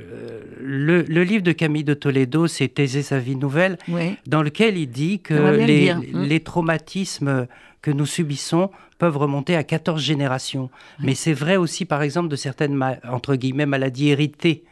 [0.61, 3.79] le, livre de Camille de Toledo, c'est Taiser sa vie nouvelle,
[4.27, 6.21] dans lequel il dit que les, hmm.
[6.21, 7.47] les, traumatismes
[7.81, 10.69] que nous subissons peuvent remonter à 14 générations.
[10.99, 14.63] Mais c'est vrai aussi, par exemple, de certaines, entre guillemets, maladies héritées.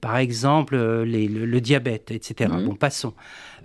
[0.00, 2.50] Par exemple, euh, le, diabète, etc.
[2.52, 2.64] Mhm.
[2.64, 3.14] Bon, passons.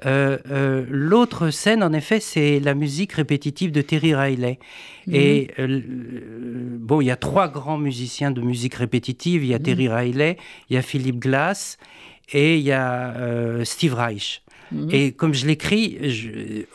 [0.05, 4.59] Euh, euh, l'autre scène, en effet, c'est la musique répétitive de Terry Riley.
[5.07, 5.15] Mhm.
[5.15, 5.51] Et
[6.79, 9.43] bon, il y a trois grands musiciens de musique répétitive.
[9.43, 9.63] Il y a mhm.
[9.63, 10.37] Terry Riley,
[10.69, 11.77] il y a Philip Glass
[12.31, 13.15] et il y a
[13.63, 14.41] Steve Reich.
[14.91, 15.97] Et comme je l'écris,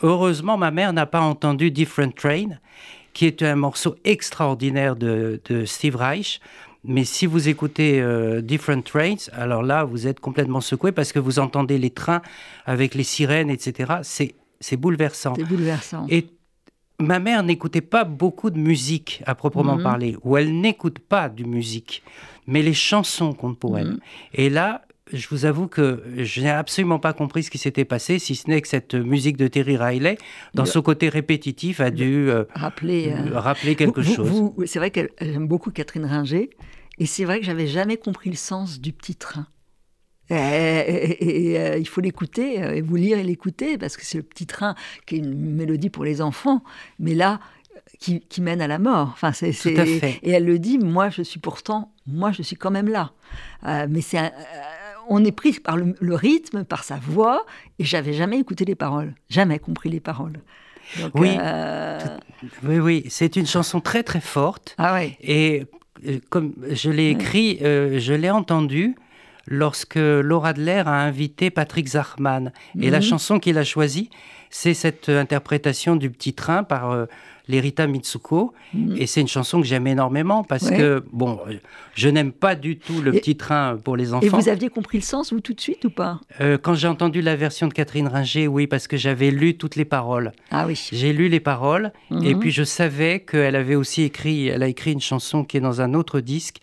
[0.03, 2.49] heureusement, ma mère n'a pas entendu Different Train,
[3.13, 6.41] qui est un morceau extraordinaire de, de Steve Reich.
[6.87, 11.19] Mais si vous écoutez euh, Different Trains, alors là, vous êtes complètement secoué parce que
[11.19, 12.21] vous entendez les trains
[12.65, 13.93] avec les sirènes, etc.
[14.59, 15.33] C'est bouleversant.
[15.35, 16.05] C'est bouleversant.
[16.09, 16.27] Et
[16.99, 19.83] ma mère n'écoutait pas beaucoup de musique à proprement mhm.
[19.83, 22.03] parler, ou elle n'écoute pas de musique,
[22.47, 23.91] mais les chansons comptent pour elle.
[23.91, 23.99] Mhm.
[24.33, 28.17] Et là, je vous avoue que je n'ai absolument pas compris ce qui s'était passé,
[28.17, 30.17] si ce n'est que cette musique de Terry Riley,
[30.53, 34.51] dans son côté répétitif, a dû euh, rappeler, euh, rappeler quelque chose.
[34.65, 36.49] c'est vrai qu'elle aime beaucoup Catherine Ringer,
[36.97, 39.47] et c'est vrai que j'avais jamais compris le sens du petit train.
[40.29, 40.35] Et,
[41.59, 44.73] euh, il faut l'écouter, et vous lire et l'écouter, parce que c'est le petit train
[45.05, 46.63] qui est une mélodie pour les enfants.
[46.97, 47.39] Mais là,
[47.99, 49.09] qui, mène à la mort.
[49.13, 49.51] Enfin, c'est,
[50.23, 53.11] Et elle le dit, moi je suis pourtant, moi je suis quand même là.
[53.63, 54.19] mais c'est
[55.07, 57.45] on est pris par le, rythme, par sa voix,
[57.79, 60.39] et j'avais jamais écouté les paroles, jamais compris les paroles.
[61.15, 61.99] oui, euh,
[62.63, 64.75] oui, oui, c'est une chanson très très forte.
[64.77, 65.15] Ah oui.
[65.21, 65.65] Et euh,
[66.29, 68.95] comme je l'ai écrit, euh, je l'ai entendu
[69.47, 72.51] lorsque Laura Adler a invité Patrick Zachman.
[72.79, 73.03] Et la mhm.
[73.03, 74.09] chanson qu'il a choisie,
[74.49, 77.07] c'est cette interprétation du petit train par
[77.47, 78.53] l'Erita Mitsuko.
[78.73, 78.95] Mm.
[78.97, 81.39] Et c'est une chanson que j'aime énormément parce que, bon,
[81.93, 84.25] je n'aime pas du tout le petit train pour les enfants.
[84.25, 86.19] Et vous aviez compris le sens, vous, tout de suite ou pas?
[86.41, 89.75] Euh, Quand j'ai entendu la version de Catherine Ringer, oui, parce que j'avais lu toutes
[89.75, 90.31] les paroles.
[90.51, 90.89] Ah oui.
[90.91, 92.39] J'ai lu les paroles et mm-hmm.
[92.39, 95.81] puis je savais qu'elle avait aussi écrit, elle a écrit une chanson qui est dans
[95.81, 96.57] un autre disque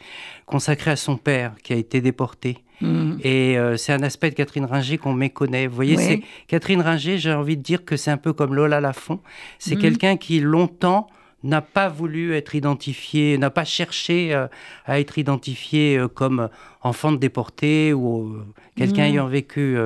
[0.46, 2.58] consacré à son père qui a été déporté.
[2.82, 3.18] Mm.
[3.22, 5.66] Et euh, c'est un aspect de Catherine Ringer qu'on méconnaît.
[5.66, 8.80] Vous voyez, c'est Catherine Ringer, j'ai envie de dire que c'est un peu comme Lola
[8.80, 9.20] Lafont.
[9.58, 9.80] C'est mm.
[9.80, 11.06] quelqu'un qui longtemps
[11.44, 14.46] n'a pas voulu être identifié, n'a pas cherché euh,
[14.84, 16.48] à être identifié euh, comme
[16.82, 18.36] enfant de déporté ou
[18.76, 19.12] quelqu'un mm.
[19.12, 19.78] ayant vécu.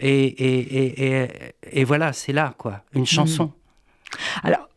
[0.00, 3.52] Et, voilà, c'est là, quoi, une chanson.
[4.42, 4.68] Alors,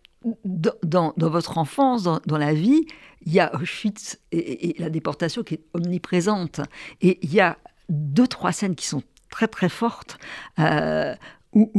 [0.44, 2.86] dans, votre enfance, dans la vie,
[3.26, 6.62] il y a Auschwitz et, la déportation qui est omniprésente.
[7.02, 7.58] Et il y a
[7.90, 10.18] deux, trois scènes qui sont très, très fortes.
[10.60, 11.16] Euh,
[11.54, 11.72] où,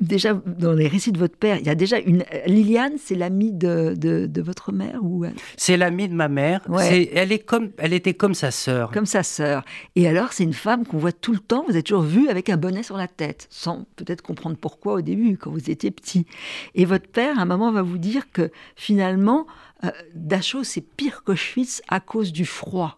[0.00, 3.52] déjà dans les récits de votre père, il y a déjà une Liliane, c'est l'amie
[3.52, 5.24] de, de, votre mère ou
[5.56, 6.60] C'est l'amie de ma mère.
[6.80, 8.90] elle est comme, elle était comme sa sœur.
[8.90, 9.64] Comme sa sœur.
[9.94, 11.64] Et alors c'est une femme qu'on voit tout le temps.
[11.68, 15.00] Vous êtes toujours vu avec un bonnet sur la tête, sans peut-être comprendre pourquoi au
[15.02, 16.26] début quand vous étiez petit.
[16.74, 19.46] Et votre père à un moment va vous dire que finalement
[19.84, 22.96] euh, Dachau, c'est pire qu'Auschwitz à cause du froid.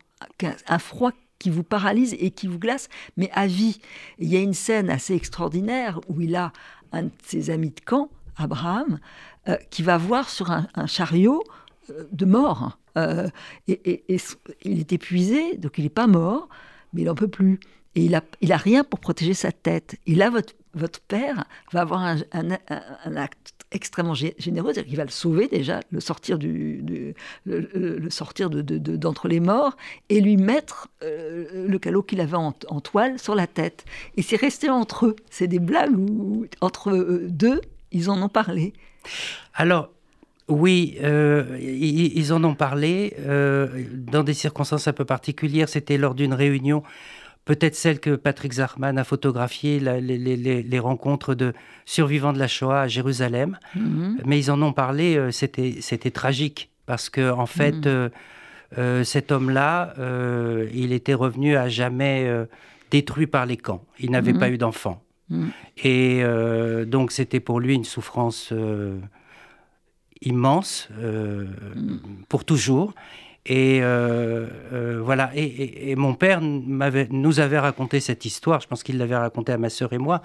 [0.69, 3.81] un froid qui vous paralyse et qui vous glace, mais à vie.
[4.19, 6.53] il y a une scène assez extraordinaire où il a
[6.93, 8.99] un de ses amis de camp, Abraham,
[9.49, 11.43] euh, qui va voir sur un, chariot
[11.91, 12.79] euh, de mort.
[12.97, 13.29] Euh,
[13.69, 14.05] et,
[14.63, 16.49] il est épuisé, donc il n'est pas mort,
[16.93, 17.61] mais il n'en peut plus.
[17.95, 19.97] Et il n'a a rien pour protéger sa tête.
[20.07, 25.11] Et là, votre, votre père va avoir un, acte extrêmement généreux, c'est-à-dire qu'il va le
[25.11, 28.63] sauver déjà, le sortir du, le, sortir de,
[28.97, 29.77] d'entre les morts
[30.09, 33.85] et lui mettre euh, le calot qu'il avait en, toile sur la tête.
[34.17, 35.17] Et c'est resté entre eux.
[35.31, 37.61] C'est des blagues où entre deux,
[37.93, 38.73] ils en ont parlé.
[39.55, 39.91] Alors.
[40.51, 45.69] Oui, euh, ils, en ont parlé euh, dans des circonstances un peu particulières.
[45.69, 46.83] C'était lors d'une réunion
[47.49, 51.55] peut-être celle que Patrick Zachman a photographiée, les, rencontres de
[51.87, 53.59] survivants de la Shoah à Jérusalem.
[53.75, 54.19] Mhm.
[54.27, 57.83] Mais ils en ont parlé, euh, c'était tragique, parce que en fait, mhm.
[57.87, 58.09] euh,
[58.77, 59.95] euh, cet homme-là,
[60.75, 62.31] il était revenu à jamais
[62.91, 63.83] détruit par les camps.
[63.99, 64.41] Il n'avait mhm.
[64.41, 65.03] pas eu d'enfant.
[65.83, 66.23] Et
[66.87, 68.53] donc c'était pour lui une souffrance
[70.21, 70.91] immense,
[72.29, 72.93] pour toujours.
[73.47, 75.31] Et euh, euh, voilà.
[75.35, 78.61] Et, mon père nous avait raconté cette histoire.
[78.61, 80.23] Je pense qu'il l'avait racontée à ma sœur et moi.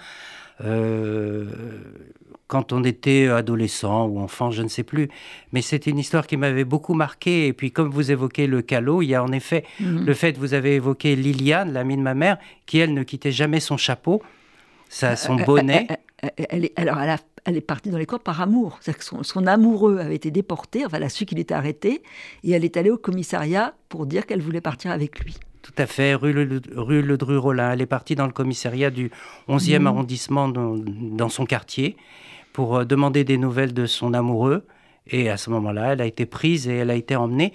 [0.63, 1.45] Euh,
[2.47, 5.10] quand on était adolescent ou enfant, je ne sais plus.
[5.54, 7.47] Mais c'était une histoire qui m'avait beaucoup marqué.
[7.47, 10.06] Et puis, comme vous évoquez le calot, il y a en effet mhm.
[10.06, 13.62] le fait, vous avez évoqué Liliane, l'amie de ma mère, qui, elle, ne quittait jamais
[13.62, 14.21] son chapeau,
[14.89, 15.88] son bonnet.
[16.49, 18.80] Elle, est, alors, elle a elle est partie dans les camps par amour.
[18.86, 22.02] Que son, amoureux avait été déporté, enfin, elle a su qu'il était arrêté,
[22.44, 25.38] et elle est allée au commissariat pour dire qu'elle voulait partir avec lui.
[25.62, 27.18] Tout à fait, rue Le, rue le.
[27.72, 29.12] Elle est partie dans le commissariat du
[29.48, 29.88] 11e mmh.
[29.88, 31.96] arrondissement dans, son quartier
[32.52, 34.66] pour euh, demander des nouvelles de son amoureux.
[35.08, 37.54] Et à ce moment-là, elle a été prise et elle a été emmenée.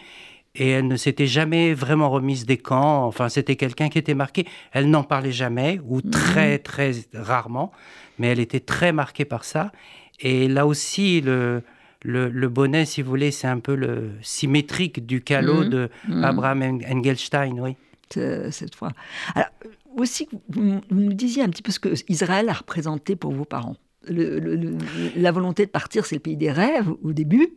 [0.54, 3.06] Et elle ne s'était jamais vraiment remise des camps.
[3.06, 4.46] Enfin, c'était quelqu'un qui était marqué.
[4.72, 6.11] Elle n'en parlait jamais, ou mmh.
[6.11, 7.72] très, très rarement
[8.18, 9.72] mais elle était très marquée par ça.
[10.20, 11.62] Et là aussi, le,
[12.02, 15.68] le, bonnet, si vous voulez, c'est un peu le symétrique du calot mhm.
[15.68, 16.24] de mhm.
[16.24, 17.76] Abraham Engelstein, oui.
[18.11, 18.90] Cette fois.
[19.34, 19.50] Alors,
[19.96, 23.76] aussi, vous, nous disiez un petit peu ce que Israël a représenté pour vos parents.
[24.08, 27.50] la volonté de partir, c'est le pays des rêves au début.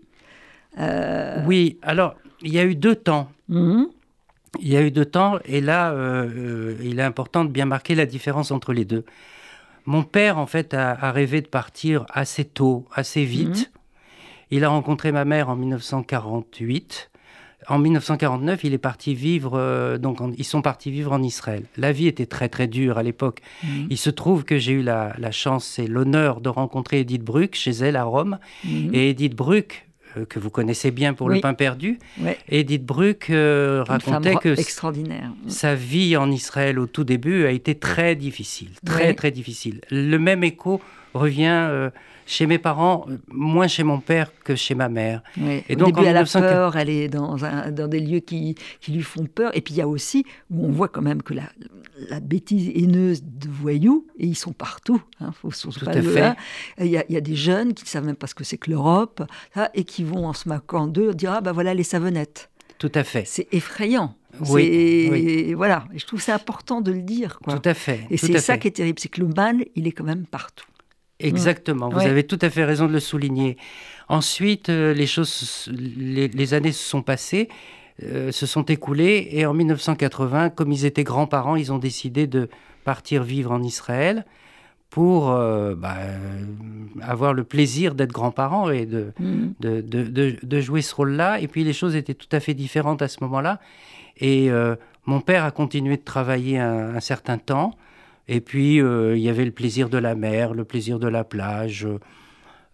[0.77, 3.29] Euh, oui, alors, il y a eu deux temps.
[3.49, 3.87] Mhm.
[4.59, 7.65] Il y a eu deux temps, et là, euh, euh, il est important de bien
[7.65, 9.05] marquer la différence entre les deux.
[9.85, 13.71] Mon père, en fait, a, rêvé de partir assez tôt, assez vite.
[13.73, 13.79] Mhm.
[14.51, 17.09] Il a rencontré ma mère en 1948.
[17.67, 21.63] En 1949, il est parti vivre, euh, donc ils sont partis vivre en Israël.
[21.77, 23.39] La vie était très très dure à l'époque.
[23.63, 23.87] Mhm.
[23.89, 27.71] Il se trouve que j'ai eu la, chance et l'honneur de rencontrer Edith Bruck chez
[27.71, 28.37] elle à Rome.
[28.65, 29.87] Et Edith Bruck
[30.29, 31.99] que vous connaissez bien pour le pain perdu.
[32.49, 35.31] Edith Bruck euh, racontait que extraordinaire.
[35.47, 39.81] sa vie en Israël au tout début a été très difficile, très très difficile.
[39.89, 40.81] Le même écho
[41.13, 41.89] revient euh,
[42.31, 45.21] chez mes parents, moins chez mon père que chez ma mère.
[45.67, 49.03] Et donc, début, elle a peur, elle est dans, dans des lieux qui, qui, lui
[49.03, 49.51] font peur.
[49.53, 51.43] Et puis il y a aussi, où on voit quand même que la,
[52.09, 56.33] la bêtise haineuse de voyous, et ils sont partout, hein, faut Tout pas à fait.
[56.79, 58.45] Il y, a, il y, a des jeunes qui ne savent même pas ce que
[58.45, 59.21] c'est que l'Europe,
[59.73, 62.49] et qui vont en se moquant d'eux dire Ah ben voilà les savonnettes.
[62.77, 63.25] Tout à fait.
[63.27, 64.15] C'est effrayant.
[64.39, 67.39] Oui, Voilà, je trouve c'est important de le dire.
[67.43, 67.59] Quoi.
[67.59, 68.07] Tout à fait.
[68.09, 70.65] Et c'est ça qui est terrible, c'est que le mal, il est quand même partout.
[71.23, 73.57] Exactement, vous avez tout à fait raison de le souligner.
[74.11, 77.47] Ensuite, euh, les choses, les, années se sont passées,
[78.03, 82.49] euh, se sont écoulées, et en 1980, comme ils étaient grands-parents, ils ont décidé de
[82.83, 84.25] partir vivre en Israël
[84.89, 85.95] pour euh, bah,
[87.01, 89.53] avoir le plaisir d'être grands-parents et de, mm.
[89.61, 91.39] de, de, de, jouer ce rôle-là.
[91.39, 93.61] Et puis les choses étaient tout à fait différentes à ce moment-là.
[94.17, 94.49] Et
[95.05, 97.77] mon père a continué de travailler un certain temps.
[98.31, 101.25] Et puis, euh, il y avait le plaisir de la mer, le plaisir de la
[101.25, 101.85] plage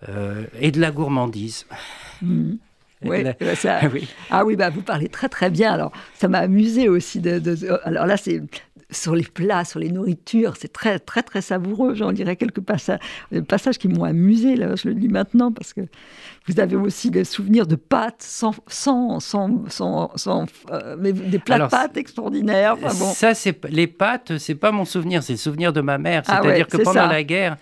[0.08, 1.65] euh, et de la gourmandise.
[2.22, 2.54] Mmh.
[3.56, 3.80] Ça...
[3.82, 4.08] Ah oui.
[4.30, 5.74] Ah oui, bah, vous parlez très très bien.
[5.74, 7.22] Alors, ça m'a amusé aussi.
[7.22, 7.41] De,
[7.86, 8.43] Alors là, c'est
[8.89, 11.93] sur les plats, sur les nourritures, c'est très très très savoureux.
[11.93, 13.00] J'en dirais quelques passages,
[13.47, 14.56] passages qui m'ont amusé.
[14.56, 15.82] Là, je le dis maintenant parce que
[16.47, 21.60] vous avez aussi des souvenirs de pâtes sans sans sans sans, euh, mais des plats
[21.60, 22.78] de pâtes extraordinaires.
[22.78, 22.89] bon.
[22.89, 26.23] Ça, c'est les pâtes, c'est pas mon souvenir, c'est le souvenir de ma mère.
[26.28, 27.58] Ah C'est-à-dire que pendant la guerre,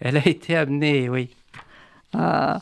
[0.00, 1.30] elle a été amenée, oui.
[2.14, 2.60] Ah,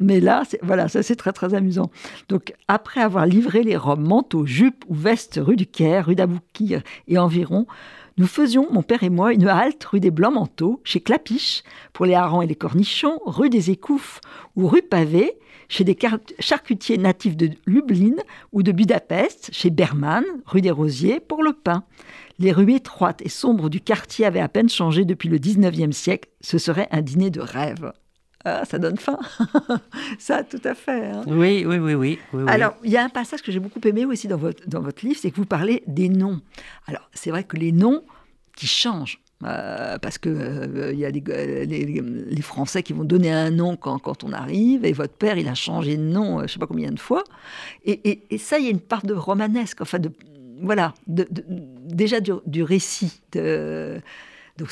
[0.00, 1.90] mais là, voilà, ça c'est très très amusant.
[2.28, 6.82] Donc après avoir livré les robes, manteaux, jupes ou vestes rue du Caire, rue d'Aboukir
[7.08, 7.66] et environ,
[8.18, 12.14] nous faisions, mon père et moi, une halte rue des Blancs-Manteaux, chez Clapiche, pour les
[12.14, 14.20] harengs et les cornichons, rue des Écouffes
[14.56, 15.98] ou rue Pavé, chez des
[16.38, 18.14] charcutiers natifs de Lublin
[18.52, 21.84] ou de Budapest, chez Berman, rue des Rosiers, pour le pain.
[22.38, 26.30] Les rues étroites et sombres du quartier avaient à peine changé depuis le 19e siècle.
[26.40, 27.92] Ce serait un dîner de rêve.
[28.48, 29.18] Ah, ça donne faim.
[30.20, 31.06] ça, tout à fait.
[31.06, 31.24] Hein.
[31.26, 34.28] Oui, oui, oui, oui, Alors, il y a un passage que j'ai beaucoup aimé aussi
[34.28, 36.40] dans votre, dans votre livre, c'est que vous parlez des noms.
[36.86, 38.04] Alors, c'est vrai que les noms
[38.54, 39.20] qui changent.
[39.44, 43.76] Euh, parce que euh, il y a euh, les, Français qui vont donner un nom
[43.76, 46.58] quand, quand, on arrive, et votre père, il a changé de nom, je ne sais
[46.58, 47.24] pas combien de fois.
[47.84, 50.10] Et, et, ça, il y a une part de romanesque, enfin, de,
[50.62, 51.26] voilà, de,
[51.84, 53.20] déjà du, du récit.
[53.32, 54.00] De,
[54.58, 54.70] donc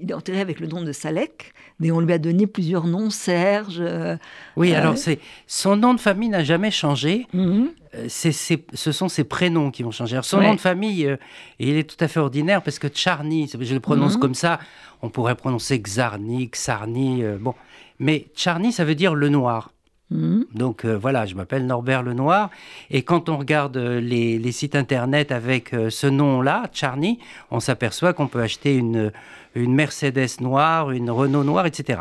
[0.00, 3.10] il est enterré avec le nom de Salek, mais on lui a donné plusieurs noms,
[3.10, 3.78] Serge.
[3.80, 4.16] Euh,
[4.56, 7.26] oui, euh, alors c'est son nom de famille n'a jamais changé.
[7.32, 7.70] Mhm.
[7.94, 10.20] Euh, ce sont ses prénoms qui vont changer.
[10.22, 11.16] son nom de famille,
[11.58, 14.20] il est tout à fait ordinaire parce que Charny, je le prononce mhm.
[14.20, 14.58] comme ça,
[15.02, 17.54] on pourrait prononcer Xarni, Xarni, bon.
[17.98, 19.70] Mais Charny, ça veut dire le noir.
[20.10, 20.46] Mhm.
[20.54, 22.50] Donc euh, voilà, je m'appelle Norbert Lenoir.
[22.90, 27.18] Et quand on regarde euh, les, sites internet avec euh, ce nom-là, Charny,
[27.50, 29.12] on s'aperçoit qu'on peut acheter une,
[29.54, 32.00] une Mercedes noire, une Renault noire, etc.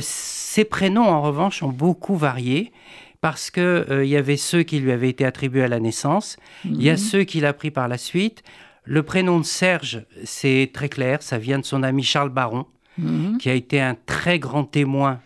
[0.00, 2.72] ces prénoms, en revanche, ont beaucoup varié
[3.20, 6.82] parce qu'il il y avait ceux qui lui avaient été attribués à la naissance, il
[6.82, 6.98] y a mhm.
[6.98, 8.44] ceux qu'il a pris par la suite.
[8.84, 12.66] Le prénom de Serge, c'est très clair, ça vient de son ami Charles Baron,
[12.98, 13.38] mhm.
[13.38, 15.18] qui a été un très grand témoin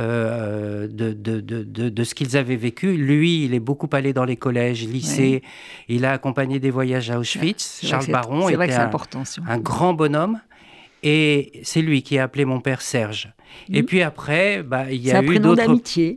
[0.00, 2.96] euh, de, de, de, de, ce qu'ils avaient vécu.
[2.96, 5.42] Lui, il est beaucoup allé dans les collèges, lycées.
[5.88, 7.80] Il a accompagné des voyages à Auschwitz.
[7.84, 8.90] Charles Baron était un,
[9.48, 10.40] un, grand bonhomme.
[11.02, 13.32] Et c'est lui qui a appelé mon père Serge.
[13.70, 13.86] Et mhm.
[13.86, 15.56] puis après, bah, il y a eu d'autres.
[15.56, 16.16] d'amitié.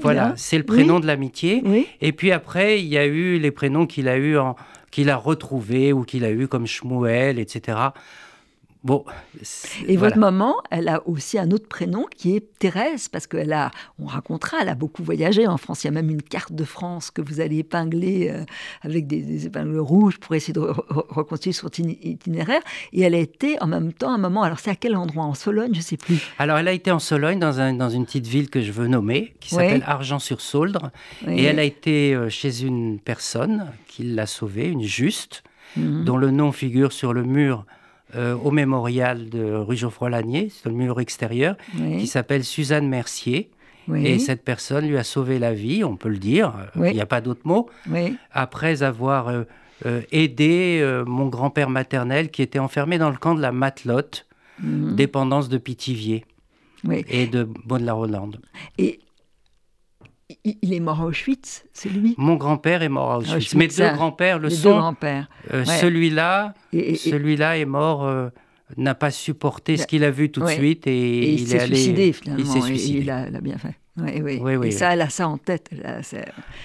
[0.00, 1.62] Voilà, c'est le prénom de l'amitié.
[2.00, 4.56] Et puis après, il y a eu les prénoms qu'il a eu en
[4.90, 7.78] qu'il a retrouvés ou qu'il a eu comme Shmuel, etc.
[8.84, 9.02] Bon,
[9.88, 13.70] et votre maman, elle a aussi un autre prénom qui est Thérèse, parce qu'elle a,
[13.98, 15.84] on racontera, elle a beaucoup voyagé en France.
[15.84, 18.44] Il y a même une carte de France que vous allez épingler euh,
[18.82, 22.60] avec des, épingles rouges pour essayer de reconstruire son itinéraire.
[22.92, 25.24] Et elle a été en même temps un moment, alors c'est à quel endroit?
[25.24, 26.20] En Sologne, je ne sais plus.
[26.38, 28.86] Alors elle a été en Sologne, dans, un, dans une petite ville que je veux
[28.86, 30.90] nommer, qui s'appelle Argent-sur-Sauldre.
[31.26, 35.42] Et elle a été euh, chez une personne qui l'a sauvée, une juste,
[35.78, 36.04] mhm.
[36.04, 37.64] dont le nom figure sur le mur
[38.16, 41.56] euh, au mémorial de rue Geoffroy-Lanier, sur le mur extérieur,
[41.98, 43.50] qui s'appelle Suzanne Mercier.
[43.94, 47.06] Et cette personne lui a sauvé la vie, on peut le dire, il n'y a
[47.06, 47.68] pas d'autre mot,
[48.32, 49.44] après avoir euh,
[49.86, 54.26] euh, aidé mon grand-père maternel qui était enfermé dans le camp de la Matelote,
[54.62, 54.94] mhm.
[54.94, 56.24] dépendance de Pithiviers
[57.08, 58.40] et de Bonne-la-Rolande.
[58.78, 59.00] Et
[60.44, 63.54] il est mort à Auschwitz, c'est lui Mon grand-père est mort à Auschwitz.
[63.54, 64.94] Mes deux grands-pères le sont.
[65.52, 68.28] Euh, celui-là, celui-là est mort, euh,
[68.76, 72.42] n'a pas supporté ce qu'il a vu tout de suite et, il, s'est suicidé finalement.
[72.42, 73.00] Il s'est suicidé.
[73.00, 73.74] Il a, bien fait.
[73.96, 74.68] Oui, oui.
[74.68, 75.70] et ça, elle a ça en tête.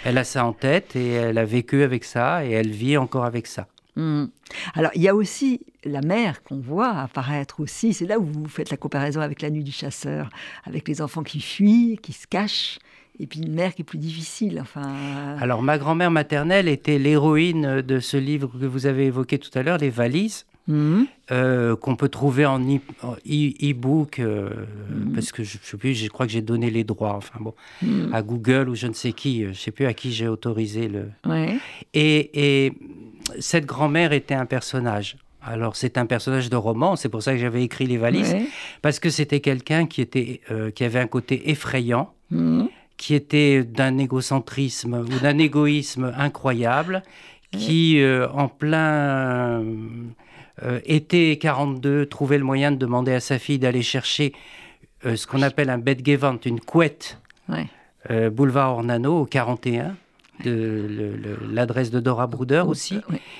[0.06, 3.26] Elle a, ça en tête et elle a vécu avec ça et elle vit encore
[3.26, 3.68] avec ça.
[3.96, 4.28] Hmm.
[4.74, 7.94] Alors, il y a aussi la mère qu'on voit apparaître aussi.
[7.94, 10.30] C'est là où vous faites la comparaison avec la nuit du chasseur,
[10.64, 12.80] avec les enfants qui fuient, qui se cachent
[13.20, 14.60] et puis une mère qui est plus difficile.
[14.62, 15.38] Enfin...
[15.40, 19.64] Alors, ma grand-mère maternelle était l'héroïne de ce livre que vous avez évoqué tout à
[19.64, 20.46] l'heure, Les Valises.
[20.70, 21.08] Mhm.
[21.32, 24.50] Euh, qu'on peut trouver en e-book, euh,
[24.92, 25.14] mhm.
[25.14, 27.56] parce que je, je sais plus, je crois que j'ai donné les droits, enfin bon,
[27.82, 28.14] mhm.
[28.14, 31.10] à Google ou je ne sais qui, je sais plus à qui j'ai autorisé le.
[31.96, 32.74] Et, et,
[33.40, 35.18] cette grand-mère était un personnage.
[35.42, 38.36] Alors c'est un personnage de roman, c'est pour ça que j'avais écrit les valises,
[38.84, 42.14] parce que c'était quelqu'un qui était, euh, qui avait un côté effrayant
[43.00, 47.02] qui était d'un égocentrisme ou d'un égoïsme incroyable,
[47.50, 49.64] qui, euh, en plein
[50.64, 54.34] euh, été 42, trouvait le moyen de demander à sa fille d'aller chercher
[55.06, 57.18] euh, ce qu'on appelle un bedgevant, une couette,
[58.32, 59.96] boulevard Ornano, au 41,
[60.44, 61.16] de
[61.50, 63.00] l'adresse de Dora Bruder aussi.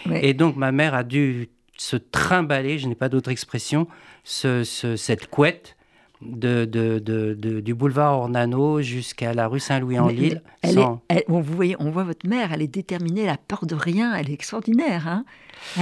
[0.10, 3.88] Et donc ma mère a dû se trimballer, je n'ai pas d'autre expression,
[4.24, 5.76] cette couette
[6.22, 10.42] de, de, de, du boulevard Ornano jusqu'à la rue Saint-Louis-en-Lille.
[10.66, 14.14] on, vous voyez, on voit votre mère, elle est déterminée, elle a peur de rien,
[14.16, 15.08] elle est extraordinaire.
[15.08, 15.24] Hein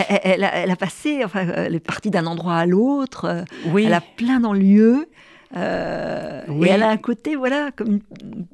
[0.09, 3.85] elle, a, passé, enfin, elle est partie d'un endroit à l'autre, euh, oui.
[3.85, 5.07] elle a plein d'enlieux.
[5.55, 7.99] Euh, Et elle a un côté, voilà, comme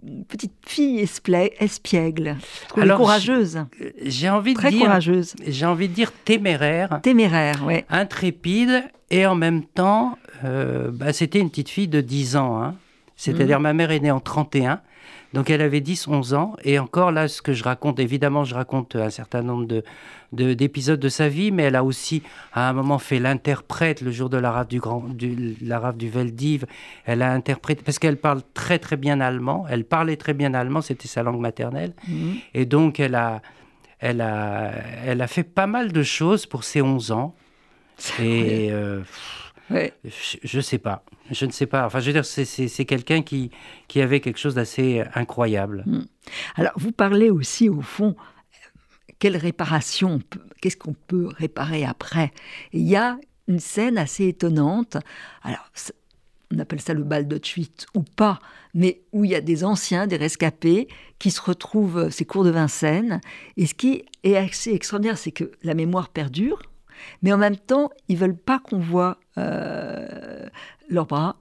[0.06, 2.38] une petite fille espiègle,
[2.78, 3.65] Alors, courageuse.
[4.04, 5.34] J'ai envie de Très dire, courageuse.
[5.46, 7.00] J'ai envie de dire téméraire.
[7.02, 7.84] Téméraire, oui.
[7.89, 12.62] Intrépide et en même temps, euh, bah, c'était une petite fille de 10 ans.
[12.62, 12.75] Hein.
[13.15, 14.82] C'est-à-dire, ma mère est née en 31.
[15.34, 16.56] Donc elle avait 10, 11 ans.
[16.63, 20.99] Et encore là, ce que je raconte, évidemment, je raconte un certain nombre de, d'épisodes
[20.99, 22.21] de, sa vie, mais elle a aussi,
[22.53, 25.97] à un moment, fait l'interprète le jour de la rave du, grand, du, la rave
[25.97, 26.65] du Veldiv.
[27.06, 29.65] Elle a interprété, parce qu'elle parle très très bien allemand.
[29.69, 31.93] Elle parlait très bien allemand, c'était sa langue maternelle.
[32.07, 32.36] Mhm.
[32.53, 33.41] Et donc elle a,
[33.99, 34.72] elle, a,
[35.03, 37.36] elle a fait pas mal de choses pour ses 11 ans.
[38.20, 38.70] Et.
[38.72, 39.01] Euh,
[40.03, 41.03] je ne sais pas.
[41.32, 41.86] Je ne sais pas.
[41.86, 43.51] Enfin, je veux dire, c'est quelqu'un qui,
[43.88, 45.84] qui avait quelque chose d'assez incroyable.
[45.86, 46.03] Hmm.
[46.55, 48.15] Alors, vous parlez aussi, au fond,
[49.19, 50.19] quelle réparation,
[50.61, 52.32] qu'est-ce qu'on peut réparer après?
[52.74, 53.17] Il y a
[53.47, 54.97] une scène assez étonnante.
[55.43, 55.69] Alors,
[56.53, 58.39] on appelle ça le bal d'Auschwitz ou pas,
[58.74, 60.88] mais où il y a des anciens, des rescapés,
[61.19, 63.21] qui se retrouvent, ces cours de Vincennes.
[63.57, 66.61] Et ce qui est assez extraordinaire, c'est que la mémoire perdure,
[67.21, 71.36] mais en même temps, ils veulent pas qu'on voit euh, leurs bras.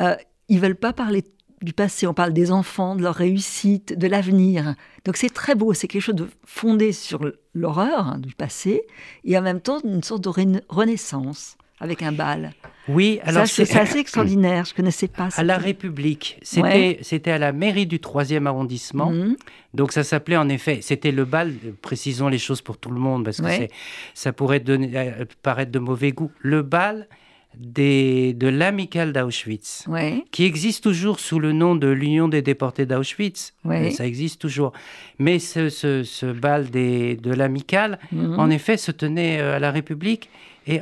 [0.00, 0.14] Euh,
[0.48, 1.24] ils veulent pas parler
[1.62, 2.06] du passé.
[2.06, 4.74] On parle des enfants, de leur réussite, de l'avenir.
[5.04, 5.72] Donc c'est très beau.
[5.72, 7.20] C'est quelque chose de fondé sur
[7.54, 8.82] l'horreur hein, du passé
[9.24, 10.30] et en même temps une sorte de
[10.68, 12.52] renaissance avec un bal.
[12.88, 14.64] Oui, alors c'est assez extraordinaire.
[14.64, 15.28] Je connaissais pas.
[15.36, 19.10] À la République, c'était c'était à la mairie du 3e arrondissement.
[19.10, 19.36] Mhm.
[19.74, 21.54] Donc ça s'appelait en effet, c'était le bal.
[21.82, 23.68] Précisons les choses pour tout le monde parce que
[24.14, 26.30] ça pourrait donner, euh, paraître de mauvais goût.
[26.40, 27.08] Le bal
[27.56, 29.86] des, de l'amicale d'Auschwitz,
[30.30, 33.54] qui existe toujours sous le nom de l'Union des déportés d'Auschwitz.
[33.92, 34.72] Ça existe toujours.
[35.18, 38.38] Mais ce, ce, bal des, de l'amicale, mhm.
[38.38, 40.28] en effet, se tenait euh, à la République.
[40.66, 40.80] Et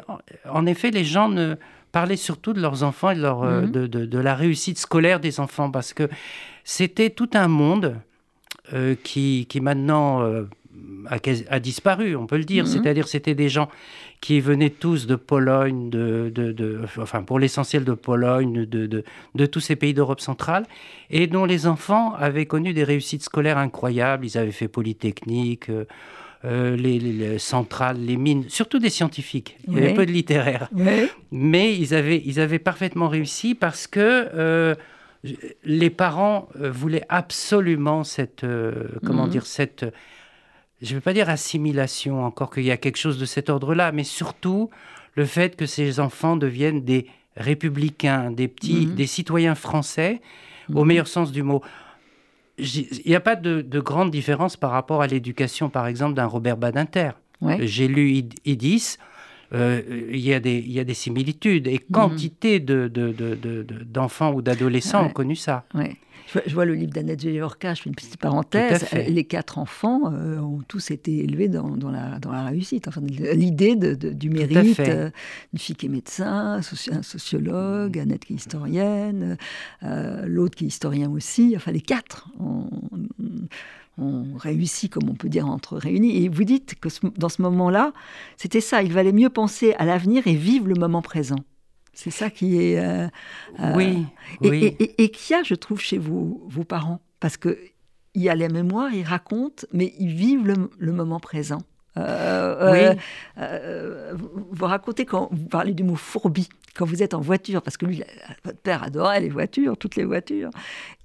[0.50, 1.54] en, effet, les gens ne
[1.92, 3.70] parlaient surtout de leurs enfants et de, leur, euh, mhm.
[3.70, 6.08] de, de, la réussite scolaire des enfants, parce que
[6.64, 7.96] c'était tout un monde
[8.72, 10.22] euh, qui, qui maintenant
[11.08, 12.64] a, disparu, on peut le dire.
[12.64, 12.70] Mhm.
[12.70, 13.68] C'est-à-dire, c'était des gens
[14.20, 18.86] qui venaient tous de Pologne, de, de, enfin pour l'essentiel de Pologne, de,
[19.34, 20.64] de, tous ces pays d'Europe centrale,
[21.10, 24.24] et dont les enfants avaient connu des réussites scolaires incroyables.
[24.24, 25.68] Ils avaient fait Polytechnique.
[25.70, 25.84] Euh,
[26.46, 29.56] euh, les, centrales, les mines, surtout des scientifiques.
[29.66, 30.68] Il y avait peu de littéraires.
[31.32, 34.74] Mais ils avaient, ils avaient parfaitement réussi parce que euh,
[35.64, 38.44] les parents voulaient absolument cette,
[39.06, 39.30] comment mhm.
[39.30, 39.86] dire, cette
[40.82, 43.92] je ne veux pas dire assimilation, encore qu'il y a quelque chose de cet ordre-là,
[43.92, 44.70] mais surtout
[45.14, 47.06] le fait que ces enfants deviennent des
[47.36, 48.94] républicains, des petits, mhm.
[48.94, 50.20] des citoyens français,
[50.72, 50.88] au mhm.
[50.88, 51.62] meilleur sens du mot.
[52.58, 56.56] Il n'y a pas de, grande différence par rapport à l'éducation, par exemple, d'un Robert
[56.56, 57.10] Badinter.
[57.60, 58.96] J'ai lu Idis,
[59.54, 59.82] euh,
[60.12, 61.92] il y, a des similitudes, et mhm.
[61.92, 65.64] quantité d'enfants ou d'adolescents ont connu ça.
[66.46, 68.86] Je, vois le livre d'Annette Géorca, je fais une petite parenthèse.
[68.92, 72.88] Les quatre enfants euh, ont tous été élevés dans, la, dans la, réussite.
[72.88, 75.10] Enfin, L'idée du mérite, euh,
[75.52, 79.36] une fille qui est médecin, un sociologue, Annette qui est historienne,
[79.82, 81.52] euh, l'autre qui est historien aussi.
[81.56, 82.68] Enfin, les quatre ont,
[83.98, 86.24] réussi, comme on peut dire, entre réunis.
[86.24, 87.92] Et vous dites que dans ce moment-là,
[88.36, 88.82] c'était ça.
[88.82, 91.38] Il valait mieux penser à l'avenir et vivre le moment présent.
[91.92, 92.78] C'est ça qui est.
[92.78, 93.06] Euh,
[93.60, 94.06] euh, oui.
[94.42, 95.04] Et.
[95.04, 97.00] Et, qu'il y a, je trouve, chez vos, vos parents?
[97.20, 97.56] Parce qu'il
[98.16, 100.46] y a les mémoires, ils racontent, mais ils vivent
[100.78, 101.62] le, moment présent.
[101.96, 102.96] Euh,
[103.36, 103.46] oui.
[104.50, 107.86] vous racontez quand vous parlez du mot fourbi, quand vous êtes en voiture, parce que
[107.86, 108.02] lui,
[108.44, 110.50] votre père adorait les voitures, toutes les voitures.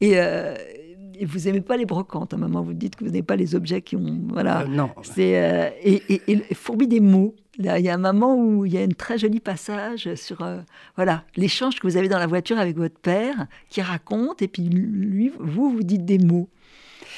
[0.01, 0.78] Et, et
[1.25, 2.33] vous n'aimez pas les brocantes.
[2.33, 4.19] À un moment, vous dites que vous n'aimez pas les objets qui ont.
[4.29, 4.65] Voilà.
[4.65, 4.89] non.
[5.03, 8.81] C'est, et, et, fourbi des mots il y a un moment où il y a
[8.81, 10.59] un très joli passage sur euh,
[10.95, 14.63] voilà l'échange que vous avez dans la voiture avec votre père, qui raconte, et puis
[14.63, 16.47] lui, vous, vous dites des mots.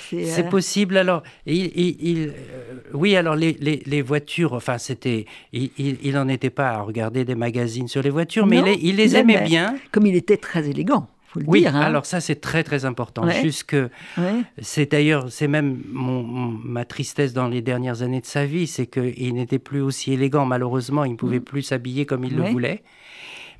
[0.09, 0.97] C'est euh, possible.
[0.97, 6.81] Alors, il, euh, oui, alors les, les, voitures, enfin, c'était, il n'en était pas à
[6.81, 9.75] regarder des magazines sur les voitures, mais il, les aimait bien.
[9.91, 11.75] Comme il était très élégant oui, hein.
[11.75, 13.29] alors ça c'est très très important.
[13.29, 13.75] Jusque,
[14.61, 19.33] c'est d'ailleurs, c'est même ma tristesse dans les dernières années de sa vie, c'est qu'il
[19.33, 20.45] n'était plus aussi élégant.
[20.45, 21.43] Malheureusement, il ne pouvait mm.
[21.43, 22.83] plus s'habiller comme il le voulait.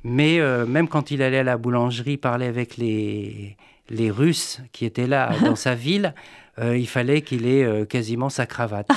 [0.04, 3.56] Mais euh, même quand il allait à la boulangerie parler avec les,
[3.88, 6.14] les Russes qui étaient là dans sa ville,
[6.58, 8.88] euh, il fallait qu'il ait euh, quasiment sa cravate.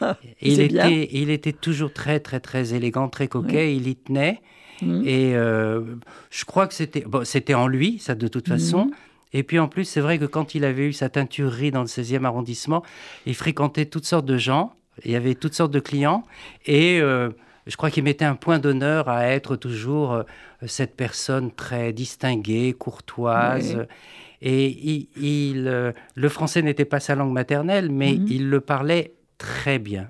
[0.42, 4.40] il, était, il était toujours très très très élégant, très coquet, il y tenait.
[4.82, 5.02] Mm.
[5.06, 5.82] Et euh,
[6.30, 8.86] je crois que c'était bon, c'était en lui, ça de toute façon.
[8.86, 8.90] Mm.
[9.34, 11.86] Et puis en plus, c'est vrai que quand il avait eu sa teinturerie dans le
[11.86, 12.82] 16e arrondissement,
[13.26, 14.72] il fréquentait toutes sortes de gens,
[15.04, 16.24] il y avait toutes sortes de clients,
[16.64, 17.28] et euh,
[17.66, 20.22] je crois qu'il mettait un point d'honneur à être toujours euh,
[20.66, 23.86] cette personne très distinguée, courtoise.
[24.40, 28.26] Et il, le français n'était pas sa langue maternelle, mais mm.
[28.28, 30.08] il le parlait très bien.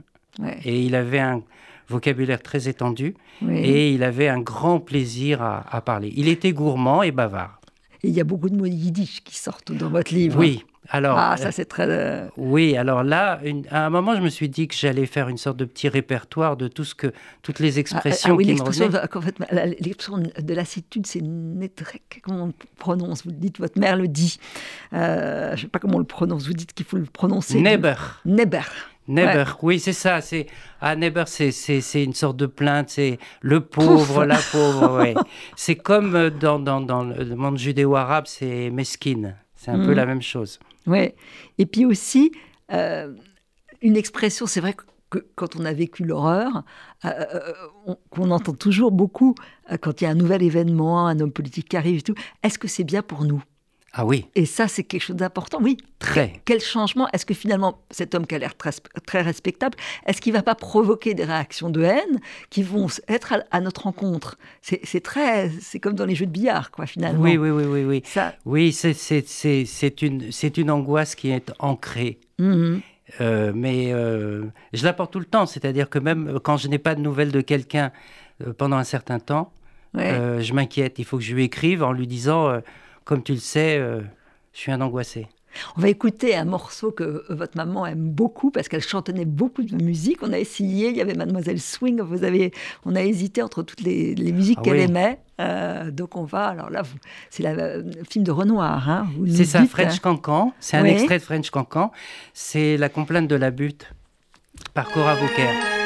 [0.65, 1.43] Et il avait un,
[1.89, 3.15] vocabulaire très étendu,
[3.51, 6.13] et il avait un grand plaisir à, parler.
[6.17, 7.61] Il était gourmand et bavard.
[8.03, 10.39] Et il y a beaucoup de mots yiddish qui sortent dans votre livre.
[10.39, 11.87] Oui, alors, ah, ça c'est très.
[11.87, 15.37] Euh, oui, alors là, à un moment, je me suis dit que j'allais faire une
[15.37, 17.13] sorte de petit répertoire de tout ce que,
[17.43, 18.89] toutes les expressions ah, ah oui, l'expression
[20.19, 22.23] de lassitude, c'est netrek.
[22.23, 24.39] Comment on prononce Vous dites, votre mère le dit.
[24.95, 26.47] Euh, je ne sais pas comment on le prononce.
[26.47, 27.61] Vous dites qu'il faut le prononcer.
[27.61, 27.97] Neber.
[28.25, 28.63] Neber.
[29.09, 30.21] Neber, oui, c'est ça.
[30.21, 30.47] C'est
[30.81, 32.91] ah Neber, c'est une sorte de plainte.
[32.91, 34.99] C'est le pauvre, la pauvre.
[34.99, 35.15] Ouais.
[35.57, 39.35] C'est comme euh, dans, dans, dans, le monde judéo-arabe, c'est mesquine.
[39.57, 39.97] C'est un peu mm.
[39.97, 40.61] la même chose.
[40.87, 41.15] Ouais.
[41.59, 42.33] Et puis aussi,
[42.73, 43.13] euh,
[43.83, 44.75] une expression, c'est vrai
[45.11, 46.65] que quand on a vécu l'horreur,
[47.05, 47.09] euh,
[47.89, 49.35] euh, qu'on entend toujours beaucoup
[49.81, 52.59] quand il y a un nouvel événement, un homme politique qui arrive et tout, est-ce
[52.59, 53.43] que c'est bien pour nous?
[54.01, 54.27] Ah oui.
[54.37, 55.59] Et ça, c'est quelque chose d'important.
[55.61, 55.77] Oui.
[55.99, 56.41] Très.
[56.45, 57.09] Quel changement?
[57.13, 58.71] Est-ce que finalement, cet homme qui a l'air très,
[59.05, 59.77] très, respectable,
[60.07, 63.83] est-ce qu'il ne va pas provoquer des réactions de haine qui vont être à, notre
[63.83, 64.39] rencontre?
[64.63, 67.21] C'est très, c'est comme dans les jeux de billard, quoi, finalement.
[67.21, 68.03] Oui, oui, oui, oui, oui.
[68.05, 68.37] Ça...
[68.45, 72.21] Oui, c'est une, une angoisse qui est ancrée.
[72.39, 72.81] Mm-hmm.
[73.21, 74.45] Euh, mais euh,
[74.75, 77.41] je l'apporte tout le temps, c'est-à-dire que même quand je n'ai pas de nouvelles de
[77.41, 77.91] quelqu'un
[78.47, 79.53] euh, pendant un certain temps,
[79.95, 81.01] je m'inquiète.
[81.01, 82.61] Il faut que je lui écrive en lui disant
[83.09, 84.03] comme tu le sais, euh,
[84.53, 85.29] je suis un angoissé.
[85.79, 89.83] On va écouter un morceau que votre maman aime beaucoup parce qu'elle chantonnait beaucoup de
[89.83, 90.19] musique.
[90.23, 92.03] On a essayé, il y avait Mademoiselle Swing.
[92.03, 92.53] Vous avez,
[92.85, 95.21] on a hésité entre toutes les, musiques ah qu'elle aimait.
[95.41, 96.83] Euh, donc on va, alors là,
[97.31, 98.91] c'est le euh, film de Renoir.
[98.91, 99.99] Hein, c'est ça, French hein.
[100.03, 100.53] Cancan.
[100.61, 101.91] C'est un extrait de French Cancan.
[102.35, 103.91] C'est la complainte de la butte
[104.75, 105.78] par Cora Vauquer.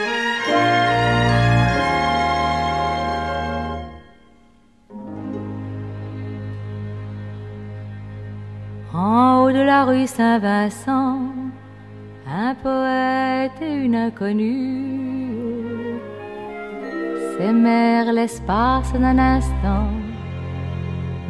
[8.95, 11.21] En haut de la rue Saint-Vincent,
[12.29, 15.33] un poète et une inconnue
[17.39, 19.89] s'aimèrent l'espace d'un instant,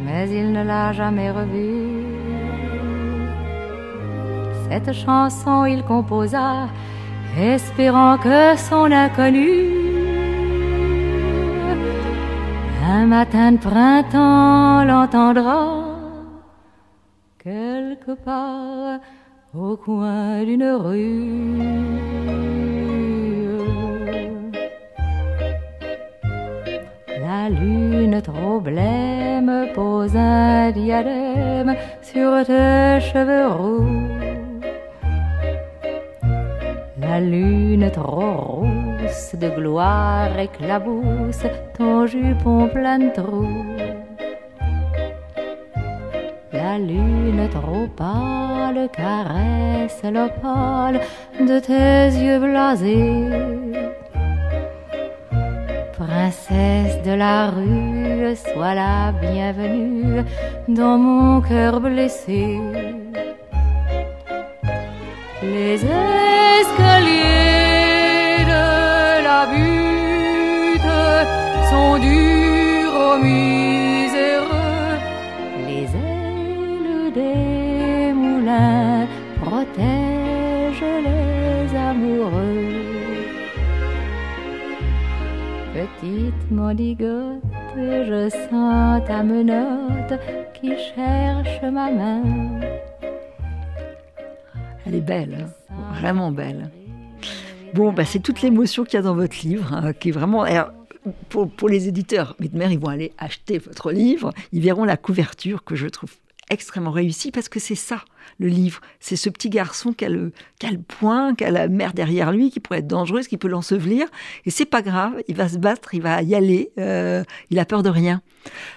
[0.05, 2.03] mais il ne l'a jamais revue.
[4.69, 6.67] Cette chanson il composa,
[7.39, 9.71] espérant que son inconnu,
[12.85, 15.82] un matin de printemps l'entendra
[17.73, 18.99] quelque part
[19.55, 21.57] au coin d'une rue.
[27.25, 34.07] La lune trop blême pose un diadème sur tes cheveux roux.
[37.01, 41.45] La lune trop rousse de gloire éclabousse
[41.77, 43.72] ton jupon plein de trous
[46.73, 50.99] la lune trop pâle caresse l'opale
[51.39, 53.29] de tes yeux blasés.
[55.99, 60.23] Princesse de la rue, sois la bienvenue
[60.67, 62.59] dans mon cœur blessé.
[65.43, 65.79] Les
[66.57, 67.23] escaliers
[68.53, 68.65] de
[69.27, 70.95] la butte
[71.69, 72.99] sont durs
[79.73, 82.67] protège les amoureux.
[85.73, 87.41] Petite monigote,
[87.75, 90.19] je sens ta menotte
[90.53, 92.23] qui cherche ma main.
[94.85, 95.93] Elle est belle, hein.
[95.99, 96.69] vraiment belle.
[97.73, 100.45] Bon, bah, c'est toute l'émotion qu'il y a dans votre livre, hein, qui est vraiment.
[101.29, 104.97] pour, pour, les éditeurs, mes mères, ils vont aller acheter votre livre, ils verront la
[104.97, 106.13] couverture que je trouve
[106.49, 108.03] extrêmement réussi parce que c'est ça
[108.39, 108.81] le livre.
[108.99, 111.93] C'est ce petit garçon qui a, le, qui a le poing, qui a la mer
[111.93, 114.07] derrière lui, qui pourrait être dangereuse, qui peut l'ensevelir.
[114.45, 117.65] Et c'est pas grave, il va se battre, il va y aller, euh, il a
[117.65, 118.21] peur de rien.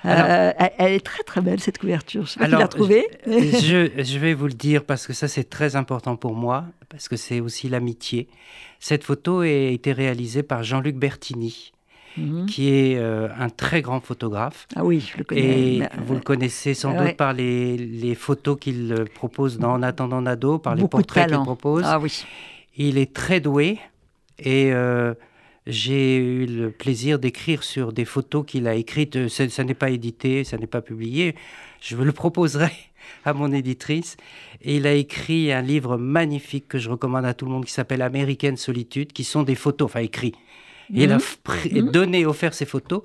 [0.05, 2.27] Euh, elle est très très belle cette couverture.
[2.27, 3.07] Je sais pas qui l'a trouvée.
[3.27, 7.09] Je, je, vais vous le dire parce que ça c'est très important pour moi, parce
[7.09, 8.29] que c'est aussi l'amitié.
[8.79, 11.73] Cette photo a été réalisée par Jean-Luc Bertini.
[12.17, 12.47] Mhm.
[12.47, 14.67] qui est euh, un très grand photographe.
[14.75, 15.77] Ah oui, je le connais.
[15.77, 19.83] Et vous le connaissez sans doute par les, les photos qu'il euh, propose dans En
[19.83, 21.83] attendant Nado, par les portraits qu'il propose.
[21.85, 22.25] Ah oui.
[22.77, 23.79] Il est très doué
[24.39, 25.15] et euh,
[25.67, 29.29] j'ai eu le plaisir d'écrire sur des photos qu'il a écrites.
[29.29, 31.35] Ça, ça n'est pas édité, ça n'est pas publié.
[31.81, 32.71] Je le proposerai
[33.25, 34.17] à mon éditrice.
[34.63, 37.73] Et il a écrit un livre magnifique que je recommande à tout le monde qui
[37.73, 40.33] s'appelle American Solitude, qui sont des photos, enfin écrit,
[40.91, 41.23] il a mhm.
[41.73, 41.91] Mhm.
[41.91, 43.03] donné, offert ses photos.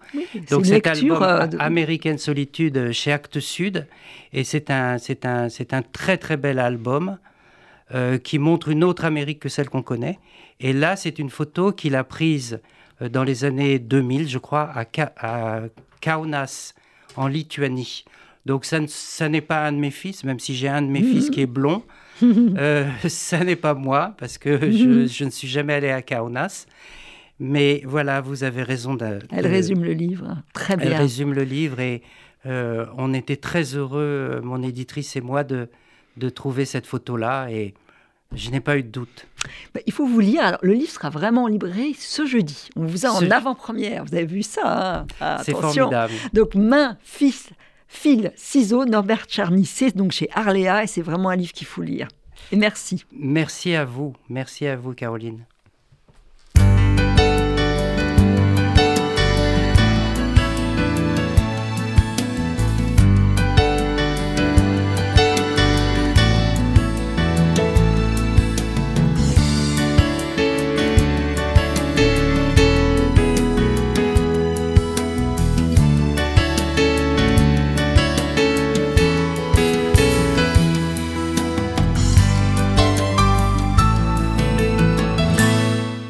[0.50, 3.88] Donc cet album euh, American Solitude chez Actes Sud.
[4.34, 7.18] Et c'est un, c'est un, c'est un très très bel album
[7.94, 10.20] euh, qui montre une autre Amérique que celle qu'on connaît.
[10.60, 12.62] Et là, c'est une photo qu'il a prise
[13.02, 14.86] euh, dans les années 2000, je crois, à,
[15.18, 15.62] à
[16.02, 16.74] Kaunas,
[17.16, 18.06] en Lituanie.
[18.46, 21.04] Donc ça, ça n'est pas un de mes fils, même si j'ai un de mes
[21.04, 21.84] fils qui est blond.
[22.24, 26.68] Euh, ça n'est pas moi, parce que je, je, ne suis jamais allé à Kaunas.
[27.44, 28.94] Mais voilà, vous avez raison.
[28.94, 30.92] De, Elle résume le livre, très bien.
[30.92, 32.04] Elle résume le livre et
[32.46, 35.68] euh, on était très heureux, mon éditrice et moi, de,
[36.18, 37.74] de trouver cette photo-là et
[38.36, 39.26] je n'ai pas eu de doute.
[39.74, 40.44] Bah, il faut vous lire.
[40.44, 42.70] Alors, le livre sera vraiment en librairie ce jeudi.
[42.76, 44.06] On vous a en avant-première.
[44.06, 45.08] Vous avez vu ça hein?
[45.20, 46.14] Ah, C'est formidable.
[46.34, 47.50] Donc, main, fils,
[47.88, 49.66] fil, ciseaux, Norbert Charny.
[49.66, 52.08] C'est donc chez Arléa et c'est vraiment un livre qu'il faut lire.
[52.52, 53.04] Et merci.
[53.12, 54.14] Merci à vous.
[54.30, 55.44] Merci à vous, Caroline.